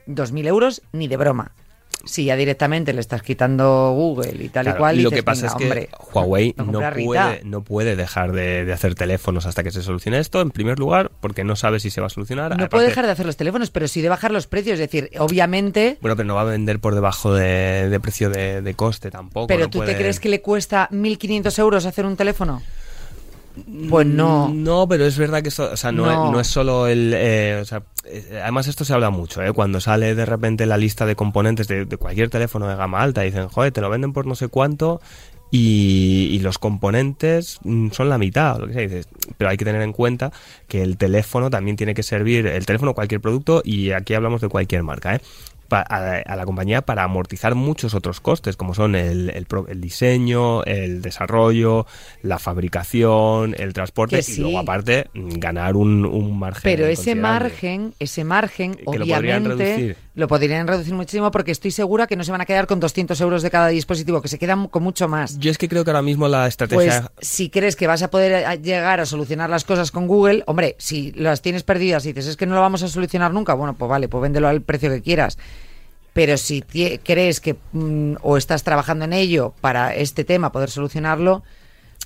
2.000 0.07 0.47
euros 0.47 0.83
ni 0.93 1.09
de 1.09 1.17
broma. 1.17 1.53
Si 2.05 2.25
ya 2.25 2.37
directamente 2.37 2.93
le 2.93 3.01
estás 3.01 3.23
quitando 3.23 3.93
Google 3.95 4.33
y 4.43 4.49
tal 4.49 4.65
y 4.67 4.71
Claro, 4.71 4.79
cual, 4.79 4.97
lo 4.97 5.11
dices, 5.11 5.19
que 5.19 5.23
pasa 5.23 5.43
"Venga, 5.43 5.53
es 5.53 5.55
que 5.59 5.65
hombre, 5.65 5.89
Huawei 6.15 6.55
no 6.57 6.65
compré 6.67 6.85
a 6.87 6.91
Rita". 6.91 7.07
puede, 7.07 7.45
no 7.45 7.63
puede 7.63 7.97
dejar 7.97 8.33
de, 8.33 8.65
de 8.65 8.73
hacer 8.73 8.95
teléfonos 8.95 9.47
hasta 9.47 9.63
que 9.63 9.71
se 9.71 9.83
solucione 9.83 10.19
esto, 10.19 10.41
en 10.41 10.51
primer 10.51 10.79
lugar, 10.79 11.11
porque 11.21 11.45
no 11.45 11.57
sabe 11.57 11.79
si 11.81 11.91
se 11.91 12.01
va 12.01 12.07
a 12.07 12.11
solucionar. 12.11 12.51
No 12.51 12.55
Aparte- 12.57 12.71
puede 12.71 12.87
dejar 12.89 13.07
de 13.07 13.13
hacer 13.13 13.27
los 13.27 13.37
teléfonos, 13.37 13.71
pero 13.71 13.87
sí 13.89 14.01
de 14.01 14.09
bajar 14.09 14.31
los 14.31 14.47
precios. 14.47 14.75
Es 14.75 14.81
decir, 14.81 15.11
obviamente, 15.19 15.99
Bueno, 16.01 16.17
pero 16.17 16.27
no 16.27 16.35
va 16.35 16.43
a 16.43 16.45
vender 16.45 16.81
por 16.81 16.95
debajo 16.95 17.35
de, 17.35 17.89
de 17.89 18.01
precio 18.01 18.31
de, 18.31 18.63
de 18.63 18.75
coste 18.75 19.11
tampoco. 19.11 19.47
pero 19.47 19.65
no 19.65 19.71
¿tú 19.71 19.79
puede- 19.79 19.93
te 19.93 19.99
crees 19.99 20.21
que 20.21 20.29
le 20.29 20.41
cuesta 20.41 20.89
1.500 20.91 21.59
euros 21.59 21.87
hacer 21.87 22.05
un 22.07 22.17
teléfono? 22.17 22.63
Pues 23.89 24.07
no. 24.07 24.49
No, 24.49 24.87
pero 24.89 25.05
es 25.05 25.19
verdad 25.19 25.43
que 25.43 25.49
esto, 25.49 25.71
o 25.73 25.77
sea, 25.77 25.93
no, 25.93 26.07
No. 26.07 26.27
Es, 26.27 26.33
no 26.33 26.41
es 26.41 26.47
solo 26.47 26.87
el, 26.87 27.13
eh, 27.15 27.59
o 27.61 27.65
sea, 27.65 27.83
eh, 28.05 28.41
además 28.43 28.69
esto 28.69 28.85
se 28.85 28.95
habla 28.95 29.11
mucho, 29.11 29.43
¿eh? 29.43 29.53
Cuando 29.53 29.81
sale 29.81 30.15
de 30.15 30.25
repente 30.25 30.67
la 30.67 30.77
lista 30.77 31.05
de 31.05 31.17
componentes 31.17 31.67
de, 31.69 31.85
de 31.85 31.97
cualquier 31.97 32.31
teléfono 32.31 32.69
de 32.69 32.77
gama 32.77 33.03
alta, 33.03 33.23
dicen, 33.23 33.49
joder, 33.49 33.73
te 33.73 33.81
lo 33.81 33.91
venden 33.91 34.13
por 34.13 34.27
no 34.27 34.35
sé 34.35 34.49
cuánto 34.49 35.01
y, 35.51 36.29
y 36.33 36.39
los 36.41 36.59
componentes 36.59 37.59
mm, 37.65 37.91
son 37.91 38.09
la 38.09 38.19
mitad, 38.19 38.59
lo 38.59 38.67
que 38.69 38.73
sea. 38.73 38.83
Dices, 38.83 39.09
pero 39.37 39.51
hay 39.51 39.57
que 39.57 39.65
tener 39.65 39.83
en 39.83 39.93
cuenta 39.93 40.33
que 40.69 40.83
el 40.83 40.97
teléfono 40.97 41.51
también 41.51 41.77
tiene 41.77 41.95
que 41.95 42.03
servir, 42.03 42.47
el 42.47 42.67
teléfono 42.67 42.95
cualquier 42.95 43.21
producto 43.21 43.63
y 43.65 43.91
aquí 43.91 44.15
hablamos 44.15 44.41
de 44.41 44.49
cualquier 44.49 44.83
marca, 44.83 45.17
¿eh? 45.17 45.21
Pa- 45.71 45.87
a, 45.89 46.17
a 46.19 46.37
la 46.37 46.45
compañía 46.45 46.83
para 46.83 47.05
amortizar 47.05 47.55
muchos 47.55 47.95
otros 47.95 48.21
costes, 48.21 48.59
como 48.59 48.75
son 48.75 48.95
el, 48.95 49.31
el 49.31 49.47
el 49.69 49.81
diseño, 49.81 50.63
el 50.65 51.01
desarrollo, 51.01 51.87
la 52.23 52.39
fabricación, 52.39 53.55
el 53.59 53.73
transporte 53.73 54.17
y 54.17 54.37
luego 54.41 54.59
aparte 54.59 55.07
mm, 55.15 55.29
ganar 55.39 55.77
un, 55.77 56.05
un 56.05 56.39
margen. 56.39 56.63
Pero 56.65 56.87
ese 56.87 57.15
margen, 57.15 57.95
ese 57.99 58.25
margen, 58.25 58.75
Que 58.75 58.83
lo 58.99 59.07
podrían 59.07 59.19
obviamente, 59.47 59.65
reducir. 59.65 59.97
Lo 60.21 60.29
podrían 60.29 60.69
reducir 60.69 60.95
muchísimo 60.95 61.31
porque 61.33 61.51
estoy 61.51 61.71
segura 61.73 62.07
que 62.07 62.15
no 62.15 62.23
se 62.23 62.31
van 62.31 62.41
a 62.41 62.45
quedar 62.47 62.67
con 62.69 62.79
200 62.79 63.21
euros 63.21 63.43
de 63.43 63.51
cada 63.51 63.69
dispositivo, 63.69 64.23
que 64.23 64.29
se 64.29 64.39
quedan 64.39 64.69
con 64.69 64.83
mucho 64.85 65.09
más. 65.09 65.39
Yo 65.39 65.51
es 65.51 65.59
que 65.59 65.69
creo 65.69 65.83
que 65.85 65.91
ahora 65.91 66.03
mismo 66.03 66.29
la 66.29 66.43
Pues 66.43 66.49
estrategia... 66.51 67.11
si 67.21 67.51
crees 67.51 67.75
que 67.75 67.87
vas 67.89 68.03
a 68.03 68.11
poder 68.11 68.45
a- 68.47 68.55
llegar 68.55 69.01
a 69.01 69.07
solucionar 69.07 69.51
las 69.51 69.65
cosas 69.65 69.91
con 69.91 70.07
Google, 70.07 70.45
hombre, 70.47 70.77
si 70.79 71.11
las 71.13 71.43
tienes 71.43 71.63
perdidas 71.65 72.05
y 72.05 72.13
dices 72.13 72.27
es 72.29 72.37
que 72.37 72.47
no 72.47 72.55
lo 72.55 72.61
vamos 72.61 72.83
a 72.83 72.89
solucionar 72.89 73.33
nunca, 73.33 73.55
bueno, 73.55 73.75
pues 73.75 73.89
vale, 73.89 74.09
pues 74.09 74.23
véndelo 74.23 74.47
al 74.47 74.63
precio 74.63 74.91
que 74.91 75.03
quieras. 75.03 75.39
Pero 76.13 76.37
si 76.37 76.63
crees 76.63 77.41
que 77.41 77.57
mm, 77.73 78.17
o 78.23 78.37
estás 78.37 78.63
trabajando 78.63 79.05
en 79.05 79.13
ello 79.13 79.55
para 79.61 79.95
este 79.95 80.25
tema 80.25 80.53
poder 80.53 80.69
solucionarlo, 80.71 81.43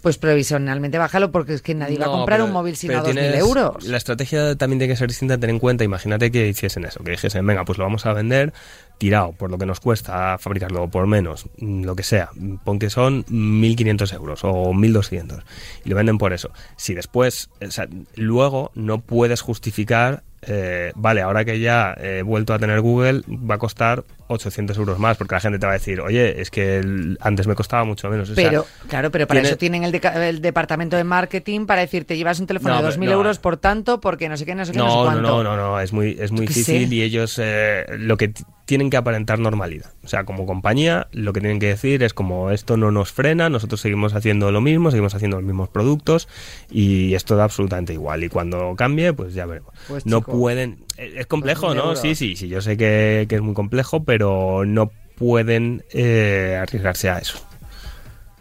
pues 0.05 0.19
provisionalmente 0.19 0.99
bájalo 0.99 1.33
porque 1.33 1.55
es 1.55 1.63
que 1.63 1.75
nadie 1.75 1.97
va 1.99 2.05
a 2.05 2.09
No, 2.09 2.13
comprar 2.19 2.37
pero- 2.37 2.45
un 2.45 2.53
móvil 2.53 2.77
sino 2.77 2.99
a 2.99 3.03
2.000 3.03 3.13
tienes- 3.15 3.39
euros. 3.41 3.85
La 3.85 3.97
estrategia 3.97 4.55
también 4.55 4.79
tiene 4.79 4.93
que 4.93 4.99
ser 4.99 5.09
distinta, 5.09 5.37
tener 5.39 5.49
en 5.55 5.59
cuenta, 5.59 5.83
imagínate 5.83 6.31
que 6.31 6.47
hiciesen 6.47 6.85
eso, 6.85 7.03
que 7.03 7.13
dijesen, 7.13 7.47
venga, 7.47 7.65
pues 7.65 7.79
lo 7.79 7.85
vamos 7.85 8.05
a 8.05 8.13
vender 8.13 8.53
tirado 8.99 9.33
por 9.33 9.51
lo 9.51 9.57
que 9.57 9.65
nos 9.65 9.81
cuesta 9.81 10.37
fabricarlo, 10.39 10.89
por 10.91 11.07
menos, 11.07 11.47
mm, 11.59 11.85
lo 11.85 11.97
que 11.97 12.03
sea, 12.03 12.29
pon 12.65 12.79
que 12.79 12.91
son 12.91 13.25
1.500 13.31 14.13
euros 14.13 14.45
o 14.45 14.73
1.200 14.75 15.43
y 15.85 15.89
lo 15.89 15.97
venden 15.97 16.19
por 16.19 16.35
eso. 16.35 16.51
Si 16.77 16.93
después, 16.93 17.49
o 17.67 17.71
sea, 17.71 17.89
luego 18.15 18.73
no 18.75 19.01
puedes 19.01 19.41
justificar, 19.41 20.23
eh, 20.43 20.93
vale, 20.97 21.23
ahora 21.23 21.47
que 21.47 21.59
ya 21.61 21.95
he 21.99 22.21
vuelto 22.23 22.53
a 22.53 22.59
tener 22.59 22.83
Google, 22.83 23.23
va 23.27 23.55
a 23.55 23.59
costar 23.59 24.05
800 24.29 24.77
euros 24.79 24.99
más, 24.99 25.17
porque 25.17 25.35
la 25.35 25.41
gente 25.41 25.59
te 25.59 25.67
va 25.67 25.73
a 25.73 25.75
decir, 25.75 26.01
oye, 26.01 26.41
es 26.41 26.51
que 26.51 26.79
el- 26.79 27.19
antes 27.21 27.47
me 27.47 27.55
costaba 27.55 27.85
mucho 27.85 28.09
menos. 28.09 28.31
O 28.31 28.35
sea, 28.35 28.49
Pero, 28.51 28.67
claro, 28.89 29.11
pero 29.11 29.27
para 29.27 29.41
tiene- 29.41 29.49
eso 29.51 29.59
tienen 29.59 29.85
el, 29.85 29.93
deca- 29.93 30.17
el 30.17 30.41
departamento 30.41 30.97
de 30.97 31.05
marketing 31.05 31.67
para 31.67 31.81
decirte 31.83 32.17
llevas 32.17 32.41
un 32.41 32.47
teléfono 32.47 32.71
No, 32.75 32.77
de 32.83 32.83
pero 32.89 32.93
2.000 32.97 33.07
no. 33.11 33.13
euros 33.17 33.39
por 33.39 33.57
tanto, 33.57 34.01
porque 34.01 34.29
no 34.29 34.37
sé 34.37 34.45
qué, 34.47 34.55
no 34.55 34.65
sé 34.65 34.73
qué, 34.73 34.79
no, 34.79 34.89
sé 34.89 34.97
No, 34.97 35.05
no, 35.05 35.11
cuánto. 35.11 35.23
no, 35.23 35.43
no, 35.45 35.57
no, 35.57 35.81
es 35.81 35.93
muy, 35.93 36.17
es 36.19 36.33
muy 36.33 36.47
difícil 36.47 36.89
sé. 36.89 36.95
y 36.95 37.03
ellos 37.03 37.39
eh, 37.43 37.85
lo 37.99 38.17
que 38.17 38.33
tienen 38.67 38.89
que 38.89 38.97
aparentar 38.97 39.39
normalidad. 39.39 39.93
O 40.05 40.09
sea, 40.09 40.25
como 40.25 40.47
compañía, 40.47 41.09
lo 41.13 41.35
que 41.35 41.41
tienen 41.41 41.59
que 41.59 41.67
decir 41.67 42.03
es 42.03 42.15
como 42.15 42.51
esto 42.51 42.79
no 42.79 42.91
nos 42.91 43.13
frena, 43.13 43.51
nosotros 43.51 43.79
seguimos 43.83 44.15
haciendo 44.15 44.51
lo 44.53 44.63
mismo, 44.63 44.91
seguimos 44.91 45.15
haciendo 45.15 45.37
los 45.37 45.45
mismos 45.45 45.69
productos 45.69 46.29
y 46.71 47.13
esto 47.15 47.37
da 47.37 47.45
absolutamente 47.45 47.93
igual. 47.93 48.25
Y 48.25 48.31
cuando 48.31 48.75
cambie, 48.75 49.13
pues 49.13 49.35
ya 49.35 49.45
veremos. 49.45 49.75
Pues, 49.87 50.07
no 50.07 50.21
chico, 50.21 50.33
pueden, 50.39 50.85
eh, 50.97 51.13
es 51.19 51.27
complejo, 51.27 51.67
2.000 51.69 51.75
¿no? 51.77 51.83
euros. 51.83 52.01
Sí, 52.01 52.15
sí, 52.15 52.37
sí, 52.37 52.49
yo 52.49 52.63
sé 52.63 52.79
que, 52.79 53.27
que 53.29 53.35
es 53.35 53.43
muy 53.43 53.53
complejo, 53.53 54.05
pero 54.05 54.14
no 54.19 54.91
pueden 55.17 55.85
eh, 55.93 56.59
arriesgarse 56.61 57.09
a 57.11 57.19
eso. 57.19 57.39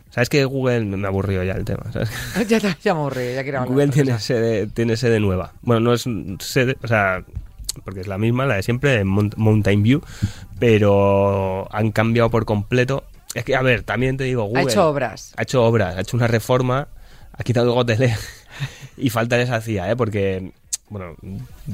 ¿Sabes 0.09 0.29
que 0.29 0.45
Google 0.45 0.85
me 0.85 1.07
aburrió 1.07 1.43
ya 1.43 1.53
el 1.53 1.65
tema? 1.65 1.83
¿sabes? 1.91 2.09
ya, 2.47 2.59
te- 2.59 2.75
ya 2.83 2.93
me 2.93 2.99
aburrí, 3.01 3.33
ya 3.33 3.43
quiero 3.43 3.65
Google 3.65 3.87
tiene 3.87 4.19
sede, 4.19 4.67
tiene 4.67 4.95
sede 4.97 5.19
nueva. 5.19 5.53
Bueno, 5.61 5.79
no 5.81 5.93
es 5.93 6.05
sede, 6.39 6.77
o 6.83 6.87
sea, 6.87 7.23
porque 7.83 8.01
es 8.01 8.07
la 8.07 8.17
misma, 8.19 8.45
la 8.45 8.55
de 8.55 8.63
siempre, 8.63 8.99
en 8.99 9.07
Mount- 9.07 9.35
Mountain 9.37 9.81
View, 9.81 10.01
pero 10.59 11.67
han 11.71 11.91
cambiado 11.91 12.29
por 12.29 12.45
completo. 12.45 13.03
Es 13.33 13.43
que, 13.43 13.55
a 13.55 13.61
ver, 13.63 13.81
también 13.83 14.15
te 14.17 14.23
digo, 14.25 14.43
Google... 14.43 14.61
Ha 14.61 14.65
hecho 14.65 14.87
obras. 14.87 15.33
Ha 15.37 15.41
hecho 15.43 15.63
obras, 15.63 15.95
ha 15.97 16.01
hecho 16.01 16.15
una 16.15 16.27
reforma, 16.27 16.87
ha 17.35 17.43
quitado 17.43 17.65
el 17.67 17.73
gotelé 17.73 18.15
y 18.97 19.09
falta 19.09 19.37
les 19.37 19.49
hacía, 19.49 19.89
¿eh? 19.89 19.95
Porque, 19.95 20.51
bueno, 20.89 21.15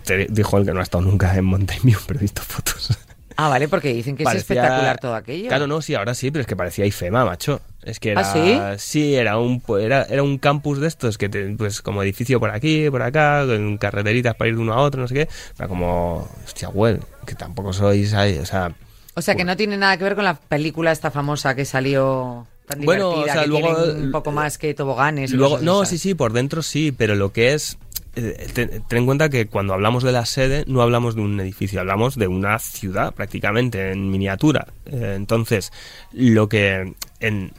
te 0.05 0.27
dijo 0.29 0.57
el 0.57 0.65
que 0.65 0.73
no 0.73 0.79
ha 0.79 0.83
estado 0.83 1.03
nunca 1.03 1.35
en 1.35 1.43
Mountain 1.43 1.81
View, 1.83 1.99
pero 2.07 2.19
he 2.19 2.21
visto 2.21 2.41
fotos. 2.41 2.97
Ah, 3.41 3.47
vale, 3.47 3.69
porque 3.69 3.93
dicen 3.93 4.17
que 4.17 4.25
Parecía- 4.25 4.39
es 4.39 4.49
espectacular 4.51 4.99
todo 4.99 5.15
aquello. 5.15 5.47
Claro, 5.47 5.65
no, 5.65 5.81
sí, 5.81 5.95
ahora 5.95 6.13
sí, 6.13 6.29
pero 6.29 6.41
es 6.41 6.47
que 6.47 6.55
parecía 6.57 6.85
IFEMA, 6.85 7.23
macho. 7.23 7.61
Es 7.83 7.99
que 8.01 8.11
era. 8.11 8.21
¿Ah, 8.21 8.77
sí? 8.77 9.15
era 9.15 9.37
un, 9.37 9.63
era, 9.79 10.03
era 10.03 10.23
un 10.23 10.37
campus 10.37 10.79
de 10.81 10.87
estos 10.87 11.17
que, 11.17 11.29
te- 11.29 11.47
pues, 11.57 11.81
como 11.81 12.03
edificio 12.03 12.39
por 12.41 12.49
aquí, 12.51 12.89
por 12.89 13.01
acá, 13.01 13.45
con 13.47 13.77
carreteritas 13.77 14.35
para 14.35 14.49
ir 14.49 14.55
de 14.57 14.61
uno 14.61 14.73
a 14.73 14.81
otro, 14.81 14.99
no 15.01 15.07
sé 15.07 15.13
qué. 15.13 15.29
Era 15.57 15.67
como, 15.69 16.27
hostia, 16.45 16.67
güey, 16.67 16.97
que 17.25 17.35
tampoco 17.35 17.71
sois 17.71 18.13
ahí, 18.13 18.37
o 18.39 18.45
sea. 18.45 18.73
O 19.15 19.21
sea, 19.21 19.35
que 19.35 19.45
no 19.45 19.55
tiene 19.55 19.77
nada 19.77 19.95
que 19.97 20.03
ver 20.03 20.15
con 20.15 20.25
la 20.25 20.33
película 20.35 20.91
esta 20.91 21.09
famosa 21.09 21.55
que 21.55 21.63
salió 21.65 22.45
tan 22.67 22.81
Bueno, 22.81 23.09
divertida, 23.11 23.31
o 23.31 23.35
sea, 23.35 23.41
que 23.43 23.47
luego- 23.49 23.83
tiene 23.85 23.99
un 24.01 24.11
poco 24.11 24.31
más 24.31 24.57
que 24.57 24.73
toboganes. 24.73 25.31
Luego, 25.31 25.59
no, 25.59 25.85
sí, 25.85 25.97
sí, 25.97 26.13
por 26.13 26.33
dentro 26.33 26.61
sí, 26.61 26.91
pero 26.91 27.15
lo 27.15 27.31
que 27.31 27.53
es. 27.53 27.77
Eh, 28.19 28.47
Ten, 28.53 28.83
en 28.89 29.05
cuenta 29.05 29.29
que 29.29 29.47
cuando 29.47 29.73
hablamos 29.73 30.03
de 30.03 30.11
la 30.11 30.25
sede 30.25 30.63
no 30.67 30.81
hablamos 30.81 31.15
de 31.15 31.21
un 31.21 31.39
edificio, 31.39 31.79
hablamos 31.79 32.15
de 32.15 32.27
una 32.27 32.59
ciudad 32.59 33.13
prácticamente 33.13 33.91
en 33.91 34.09
miniatura. 34.09 34.67
Eh, 34.85 35.13
entonces, 35.15 35.71
lo 36.11 36.49
que 36.49 36.93
en 37.19 37.51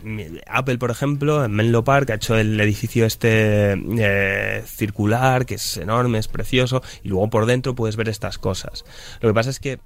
Apple, 0.46 0.78
por 0.78 0.90
ejemplo, 0.90 1.44
en 1.44 1.52
Menlo 1.52 1.84
Park 1.84 2.10
ha 2.10 2.14
hecho 2.14 2.36
el 2.36 2.58
edificio 2.60 3.06
este 3.06 3.72
eh, 3.72 4.62
circular, 4.66 5.46
que 5.46 5.54
es 5.54 5.76
enorme, 5.76 6.18
es 6.18 6.28
precioso, 6.28 6.82
y 7.02 7.08
luego 7.08 7.28
por 7.30 7.46
dentro 7.46 7.74
puedes 7.74 7.96
ver 7.96 8.08
estas 8.08 8.38
cosas. 8.38 8.84
Lo 9.20 9.28
que 9.28 9.34
pasa 9.34 9.50
es 9.50 9.60
que 9.60 9.78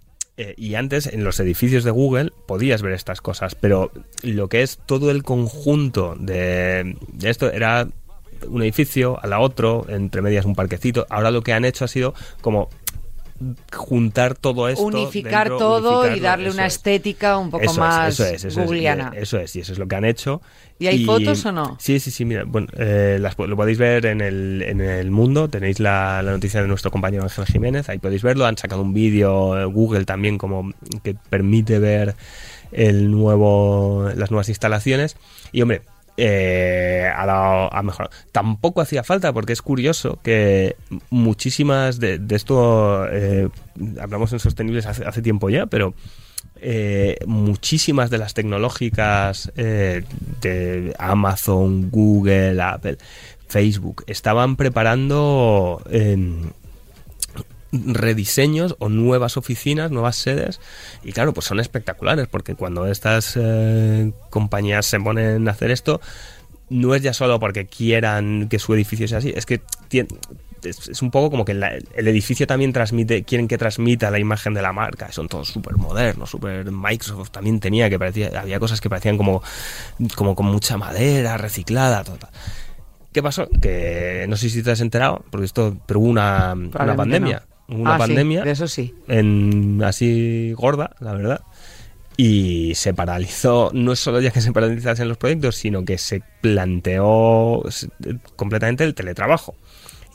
y 0.57 0.75
antes 0.75 1.07
en 1.07 1.23
los 1.23 1.39
edificios 1.39 1.85
de 1.85 1.93
Google 1.93 2.33
podías 2.49 2.83
ver 2.83 2.93
estas 2.93 3.21
cosas, 3.21 3.55
pero 3.55 3.93
lo 4.25 4.49
que 4.49 4.63
es 4.63 4.81
todo 4.85 5.13
el 5.13 5.23
conjunto 5.23 6.17
de 6.19 6.97
esto 7.23 7.53
era 7.53 7.87
un 8.49 8.63
edificio 8.63 9.19
a 9.23 9.27
la 9.27 9.41
otro, 9.41 9.87
entre 9.89 10.23
medias 10.23 10.45
un 10.45 10.55
parquecito. 10.55 11.07
Ahora 11.11 11.31
lo 11.31 11.43
que 11.43 11.53
han 11.53 11.65
hecho 11.65 11.85
ha 11.85 11.89
sido 11.89 12.15
como 12.41 12.69
juntar 13.73 14.35
todo 14.37 14.69
esto. 14.69 14.83
unificar 14.85 15.49
dentro, 15.49 15.59
todo 15.59 16.15
y 16.15 16.21
darle 16.21 16.51
una 16.51 16.67
es. 16.67 16.75
estética 16.75 17.37
un 17.37 17.51
poco 17.51 17.65
Eso 17.65 17.81
más 17.81 18.19
es, 18.21 18.45
eso 18.45 18.49
es, 18.49 18.57
googleana. 18.57 19.13
eh, 19.15 19.23
Eso 19.23 19.39
es, 19.39 19.55
y 19.57 19.61
eso 19.61 19.73
es 19.73 19.79
lo 19.79 19.89
que 19.89 19.97
han 19.97 20.05
hecho. 20.05 20.41
¿Y 20.79 20.87
hay 20.87 21.05
fotos 21.05 21.45
o 21.45 21.53
no? 21.53 21.77
Sí, 21.81 21.99
sí, 22.01 22.11
sí, 22.11 22.25
mira, 22.25 22.45
bueno, 22.45 22.69
eh, 22.79 23.19
las 23.21 23.37
lo 23.39 23.57
podéis 23.57 23.77
ver 23.79 24.07
en 24.07 24.21
el, 24.21 24.63
en 24.63 24.81
el 24.81 25.11
mundo, 25.11 25.49
tenéis 25.49 25.81
la, 25.81 26.23
la 26.23 26.31
noticia 26.31 26.63
de 26.63 26.69
nuestro 26.69 26.91
compañero 26.91 27.25
Ángel 27.25 27.45
Jiménez, 27.47 27.89
ahí 27.89 27.99
podéis 27.99 28.23
verlo, 28.23 28.47
han 28.47 28.57
sacado 28.57 28.83
un 28.83 28.95
vídeo, 28.95 29.59
eh, 29.61 29.65
Google 29.67 30.05
también 30.05 30.39
como 30.39 30.73
que 31.03 31.15
permite 31.15 31.79
ver 31.81 32.15
el 32.73 33.11
nuevo, 33.11 34.11
las 34.17 34.31
nuevas 34.31 34.49
instalaciones, 34.49 35.17
y 35.53 35.63
hombre, 35.63 35.83
eh, 36.17 37.11
ha. 37.15 37.71
Tampoco 38.33 38.81
hacía 38.81 39.03
falta, 39.03 39.33
porque 39.33 39.53
es 39.53 39.63
curioso 39.63 40.19
que 40.23 40.77
muchísimas 41.11 41.99
de, 42.01 42.21
esto, 42.31 43.07
eh, 43.11 43.49
hablamos 44.01 44.33
en 44.33 44.39
sostenibles 44.39 44.87
hace, 44.87 45.05
hace 45.05 45.23
tiempo 45.23 45.51
ya, 45.51 45.67
pero 45.67 45.95
eh, 46.67 47.19
muchísimas 47.27 48.11
de 48.11 48.19
las 48.19 48.33
tecnológicas 48.33 49.53
eh, 49.57 50.05
de 50.41 50.95
Amazon, 50.99 51.91
Google, 51.91 52.63
Apple, 52.63 52.99
Facebook 53.49 54.05
estaban 54.07 54.57
preparando 54.57 55.83
em, 55.91 56.51
rediseños 57.87 58.77
o 58.79 58.89
nuevas 58.89 59.37
oficinas, 59.37 59.91
nuevas 59.91 60.17
sedes 60.17 60.61
y 61.03 61.13
claro, 61.13 61.33
pues 61.35 61.47
son 61.47 61.61
espectaculares 61.61 62.29
porque 62.29 62.55
cuando 62.55 62.87
estas 62.87 63.35
eh, 63.37 64.13
compañías 64.31 64.87
se 64.87 65.01
ponen 65.01 65.49
a 65.49 65.51
hacer 65.51 65.71
esto 65.71 66.01
no 66.71 66.95
es 66.95 67.03
ya 67.03 67.13
solo 67.13 67.39
porque 67.41 67.67
quieran 67.67 68.49
que 68.49 68.59
su 68.59 68.73
edificio 68.75 69.07
sea 69.09 69.19
así, 69.19 69.33
es 69.37 69.45
que 69.47 69.61
tien- 69.91 70.09
es, 70.63 70.89
es 70.89 71.03
un 71.03 71.11
poco 71.11 71.31
como 71.31 71.45
que 71.45 71.53
la- 71.53 71.75
el 71.95 72.09
edificio 72.09 72.47
también 72.47 72.73
transmite, 72.73 73.23
quieren 73.25 73.49
que 73.49 73.59
transmita 73.59 74.11
la 74.11 74.19
imagen 74.19 74.55
de 74.55 74.63
la 74.63 74.73
marca, 74.73 75.13
son 75.13 75.29
todos 75.29 75.49
súper 75.49 75.77
modernos, 75.77 76.31
súper 76.31 76.71
Microsoft 76.71 77.31
también 77.31 77.61
tenía 77.61 77.91
que 77.91 77.99
parecía, 77.99 78.31
había 78.41 78.59
cosas 78.59 78.81
que 78.81 78.89
parecían 78.89 79.19
como, 79.19 79.43
como 80.17 80.35
con 80.35 80.47
mucha 80.47 80.79
madera 80.79 81.37
reciclada, 81.37 82.03
todo, 82.03 82.17
tal. 82.17 82.31
¿Qué 83.13 83.23
pasó? 83.23 83.47
Que 83.63 84.25
no 84.29 84.37
sé 84.37 84.49
si 84.49 84.63
te 84.63 84.71
has 84.73 84.81
enterado, 84.81 85.23
porque 85.31 85.45
esto, 85.45 85.77
pero 85.87 86.01
hubo 86.01 86.09
una, 86.09 86.55
una 86.55 86.97
pandemia, 86.97 87.43
no. 87.47 87.54
Una 87.69 87.95
Ah, 87.95 87.99
sí, 87.99 88.01
pandemia 88.01 88.43
de 88.43 88.51
eso 88.51 88.69
sí. 88.69 88.95
en 89.09 89.83
así 89.85 90.53
gorda, 90.53 90.91
la 91.01 91.13
verdad. 91.15 91.41
Y 92.17 92.73
se 92.77 92.95
paralizó, 92.95 93.71
no 93.75 93.93
es 93.93 93.99
solo 93.99 94.21
ya 94.21 94.31
que 94.31 94.41
se 94.41 94.53
paralizasen 94.53 95.09
los 95.09 95.17
proyectos, 95.19 95.57
sino 95.57 95.85
que 95.85 95.99
se 95.99 96.23
planteó 96.41 97.63
completamente 98.37 98.85
el 98.85 98.95
teletrabajo. 98.95 99.57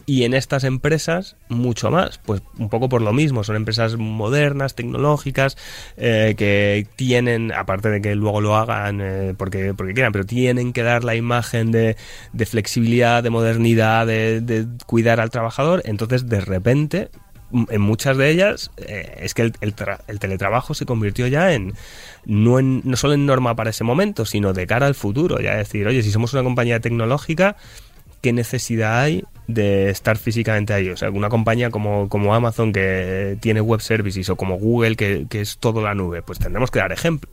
Y 0.06 0.24
en 0.24 0.34
estas 0.34 0.64
empresas, 0.64 1.36
mucho 1.50 1.92
más. 1.92 2.20
Pues 2.26 2.42
un 2.58 2.70
poco 2.70 2.90
por 2.90 3.02
lo 3.04 3.14
mismo. 3.14 3.44
Son 3.44 3.56
empresas 3.56 3.96
modernas, 3.98 4.74
tecnológicas, 4.74 5.56
eh, 5.98 6.34
que 6.36 6.88
tienen, 6.96 7.52
aparte 7.52 7.90
de 7.90 8.02
que 8.02 8.16
luego 8.16 8.42
lo 8.42 8.56
hagan 8.56 9.02
eh, 9.02 9.36
porque, 9.38 9.76
porque 9.76 9.94
quieran, 9.94 10.12
pero 10.12 10.26
tienen 10.26 10.74
que 10.74 10.82
dar 10.82 11.04
la 11.04 11.14
imagen 11.16 11.72
de, 11.72 11.96
de 12.34 12.46
flexibilidad, 12.48 13.22
de 13.22 13.30
modernidad, 13.30 14.08
de, 14.08 14.42
de 14.42 14.66
cuidar 14.88 15.20
al 15.20 15.30
trabajador. 15.30 15.84
Entonces, 15.86 16.28
de 16.28 16.42
repente, 16.42 17.10
en 17.52 17.82
muchas 17.82 18.18
de 18.18 18.30
ellas, 18.30 18.72
eh, 18.78 19.18
es 19.22 19.34
que 19.34 19.42
el, 19.44 19.54
el 19.62 19.76
tra- 19.76 20.02
el 20.08 20.20
teletrabajo 20.20 20.74
se 20.74 20.86
convirtió 20.86 21.28
ya 21.28 21.54
en 21.54 21.74
no, 22.26 22.60
en 22.60 22.82
no 22.84 22.96
solo 22.96 23.14
en 23.14 23.26
norma 23.26 23.56
para 23.56 23.70
ese 23.72 23.84
momento, 23.84 24.26
sino 24.26 24.54
de 24.54 24.68
cara 24.68 24.88
al 24.88 24.96
futuro. 24.96 25.40
Ya 25.40 25.56
decir, 25.56 25.88
oye, 25.88 26.04
si 26.04 26.12
somos 26.12 26.34
una 26.34 26.44
compañía 26.44 26.80
tecnológica, 26.80 27.56
qué 28.22 28.34
necesidad 28.34 29.02
hay 29.02 29.24
de 29.48 29.90
estar 29.90 30.18
físicamente 30.18 30.74
ahí. 30.74 30.90
O 30.90 30.98
sea, 30.98 31.10
una 31.10 31.30
compañía 31.30 31.72
como, 31.72 32.10
como 32.10 32.36
Amazon 32.36 32.72
que 32.72 33.38
tiene 33.40 33.62
web 33.62 33.82
services 33.82 34.30
o 34.30 34.36
como 34.36 34.58
Google 34.58 34.96
que, 34.96 35.26
que 35.30 35.42
es 35.42 35.58
todo 35.58 35.82
la 35.82 35.96
nube, 35.96 36.22
pues 36.22 36.38
tendremos 36.38 36.70
que 36.70 36.80
dar 36.80 36.92
ejemplo. 36.92 37.30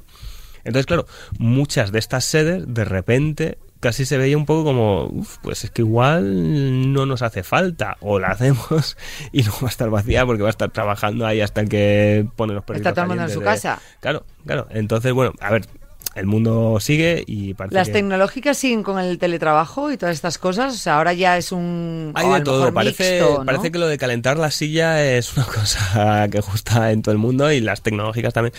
Entonces, 0.64 0.86
claro, 0.86 1.06
muchas 1.38 1.92
de 1.92 1.98
estas 1.98 2.24
sedes 2.24 2.64
de 2.66 2.84
repente 2.84 3.58
casi 3.80 4.04
se 4.06 4.16
veía 4.18 4.36
un 4.36 4.46
poco 4.46 4.64
como, 4.64 5.06
"Uf, 5.06 5.38
pues 5.42 5.64
es 5.64 5.70
que 5.70 5.82
igual 5.82 6.92
no 6.92 7.06
nos 7.06 7.22
hace 7.22 7.42
falta, 7.42 7.96
o 8.00 8.18
la 8.18 8.28
hacemos 8.28 8.96
y 9.32 9.42
no 9.42 9.52
va 9.62 9.68
a 9.68 9.70
estar 9.70 9.90
vacía 9.90 10.24
porque 10.26 10.42
va 10.42 10.48
a 10.48 10.50
estar 10.50 10.70
trabajando 10.70 11.26
ahí 11.26 11.40
hasta 11.40 11.64
que 11.66 12.26
pone 12.36 12.54
los 12.54 12.64
perritos 12.64 12.88
Está 12.90 13.06
mundo 13.06 13.22
en 13.24 13.30
su 13.30 13.40
de- 13.40 13.44
casa. 13.44 13.80
Claro, 14.00 14.24
claro. 14.46 14.66
Entonces, 14.70 15.12
bueno, 15.12 15.32
a 15.40 15.50
ver, 15.50 15.66
el 16.14 16.24
mundo 16.26 16.78
sigue 16.80 17.22
y 17.26 17.52
parece 17.52 17.74
Las 17.74 17.88
que... 17.88 17.92
tecnológicas 17.94 18.56
siguen 18.56 18.82
con 18.82 18.98
el 18.98 19.18
teletrabajo 19.18 19.92
y 19.92 19.98
todas 19.98 20.14
estas 20.14 20.38
cosas. 20.38 20.74
O 20.74 20.78
sea, 20.78 20.96
ahora 20.96 21.12
ya 21.12 21.36
es 21.36 21.52
un. 21.52 22.12
Hay 22.14 22.26
de 22.30 22.40
todo, 22.40 22.72
parece, 22.72 23.20
mixto, 23.20 23.38
¿no? 23.40 23.44
parece 23.44 23.70
que 23.70 23.78
lo 23.78 23.86
de 23.86 23.98
calentar 23.98 24.38
la 24.38 24.50
silla 24.50 25.04
es 25.04 25.36
una 25.36 25.44
cosa 25.54 26.26
que 26.30 26.40
gusta 26.40 26.90
en 26.92 27.02
todo 27.02 27.12
el 27.12 27.18
mundo 27.18 27.52
y 27.52 27.60
las 27.60 27.82
tecnológicas 27.82 28.32
también. 28.32 28.54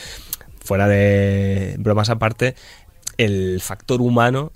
Fuera 0.64 0.88
de 0.88 1.76
bromas 1.80 2.10
aparte, 2.12 2.54
el 3.18 3.60
factor 3.62 4.02
humano 4.02 4.52